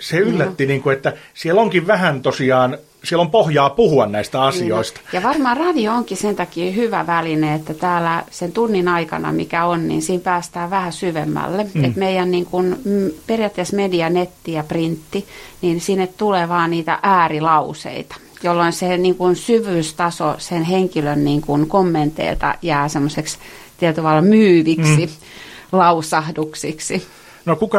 [0.00, 5.00] se yllätti, niin kuin, että siellä onkin vähän tosiaan siellä on pohjaa puhua näistä asioista.
[5.12, 9.88] Ja varmaan radio onkin sen takia hyvä väline, että täällä sen tunnin aikana, mikä on,
[9.88, 11.66] niin siinä päästään vähän syvemmälle.
[11.74, 11.84] Mm.
[11.84, 15.26] Että meidän niin kun, mm, periaatteessa media, netti ja printti,
[15.62, 21.66] niin sinne tulee vaan niitä äärilauseita jolloin se niin kun syvyystaso sen henkilön niin kun
[21.66, 23.38] kommenteilta jää semmoiseksi
[23.78, 25.12] tietyllä tavalla myyviksi mm.
[25.78, 27.06] lausahduksiksi.
[27.44, 27.78] No kuka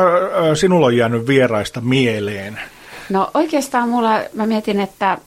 [0.53, 2.59] sinulla on jäänyt vieraista mieleen?
[3.09, 5.17] No oikeastaan mulla, mä mietin, että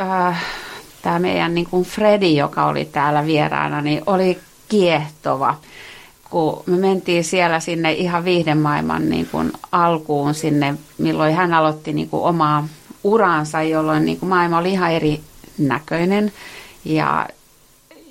[0.00, 0.44] äh,
[1.02, 4.38] tämä meidän niin kuin Fredi, joka oli täällä vieraana, niin oli
[4.68, 5.54] kiehtova.
[6.30, 12.08] Kun me mentiin siellä sinne ihan viihdemaailman niin kuin alkuun sinne, milloin hän aloitti niin
[12.08, 12.68] kuin omaa
[13.04, 15.20] uraansa, jolloin niin kuin maailma oli ihan eri
[15.58, 16.32] näköinen.
[16.84, 17.28] Ja,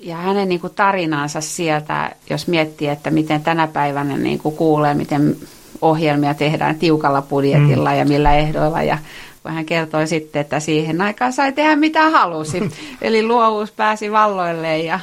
[0.00, 4.94] ja hänen niin kuin tarinansa sieltä, jos miettii, että miten tänä päivänä niin kuin kuulee,
[4.94, 5.36] miten
[5.82, 7.98] ohjelmia tehdään tiukalla budjetilla mm.
[7.98, 8.82] ja millä ehdoilla.
[8.82, 8.98] Ja
[9.44, 12.62] hän kertoi sitten, että siihen aikaan sai tehdä mitä halusi.
[13.02, 15.00] Eli luovuus pääsi valloille ja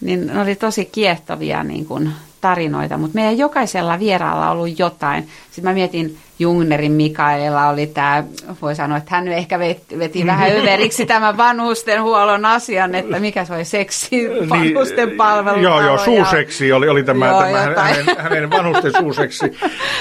[0.00, 2.12] niin ne oli tosi kiehtovia niin kuin,
[2.44, 5.28] tarinoita, mutta meidän jokaisella vieraalla on ollut jotain.
[5.50, 8.24] Sitten mä mietin, Jungnerin Mikaela oli tämä,
[8.62, 13.54] voi sanoa, että hän ehkä veti, veti vähän överiksi tämän vanhustenhuollon asian, että mikä se
[13.54, 15.60] oli seksi niin, vanhusten palvelu.
[15.60, 19.44] Joo, joo, suuseksi oli, oli tämä, joo, tämä hänen, hänen vanhusten suuseksi.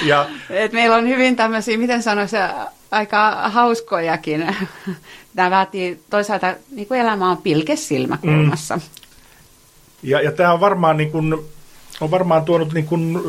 [0.06, 2.36] Ja, Et meillä on hyvin tämmöisiä, miten sanoisi,
[2.92, 4.56] aika hauskojakin.
[5.36, 8.76] Tämä vaatii toisaalta, niin kuin elämä on pilke silmäkulmassa.
[8.76, 8.82] Mm.
[10.04, 11.46] Ja, ja tämä on varmaan niin kuin,
[12.04, 13.20] on varmaan tuonut niin kuin,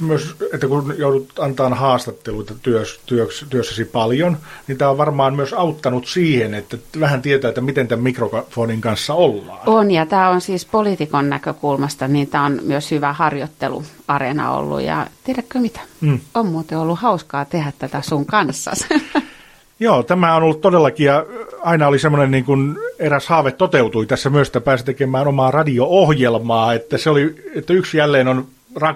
[0.00, 4.36] myös, että kun joudut antaa haastatteluita työs, työs, työssäsi paljon,
[4.66, 9.14] niin tämä on varmaan myös auttanut siihen, että vähän tietää, että miten tämän mikrofonin kanssa
[9.14, 9.68] ollaan.
[9.68, 14.82] On, ja tämä on siis poliitikon näkökulmasta, niin tämä on myös hyvä harjoitteluareena ollut.
[14.82, 15.80] Ja tiedätkö mitä?
[16.00, 16.20] Mm.
[16.34, 18.70] On muuten ollut hauskaa tehdä tätä sun kanssa.
[19.80, 21.26] Joo, tämä on ollut todellakin, ja
[21.62, 26.72] aina oli semmoinen niin kuin eräs haave toteutui tässä myös, että pääsi tekemään omaa radio-ohjelmaa,
[26.72, 28.46] että se oli, että yksi jälleen on,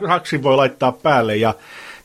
[0.03, 1.55] raksi voi laittaa päälle, ja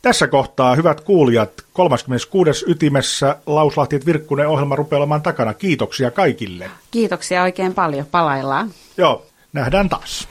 [0.01, 2.65] tässä kohtaa, hyvät kuulijat, 36.
[2.67, 5.53] ytimessä Lauslahti Virkkunen ohjelma rupeaa olemaan takana.
[5.53, 6.69] Kiitoksia kaikille.
[6.91, 8.69] Kiitoksia oikein paljon, palaillaan.
[8.97, 10.27] Joo, nähdään taas.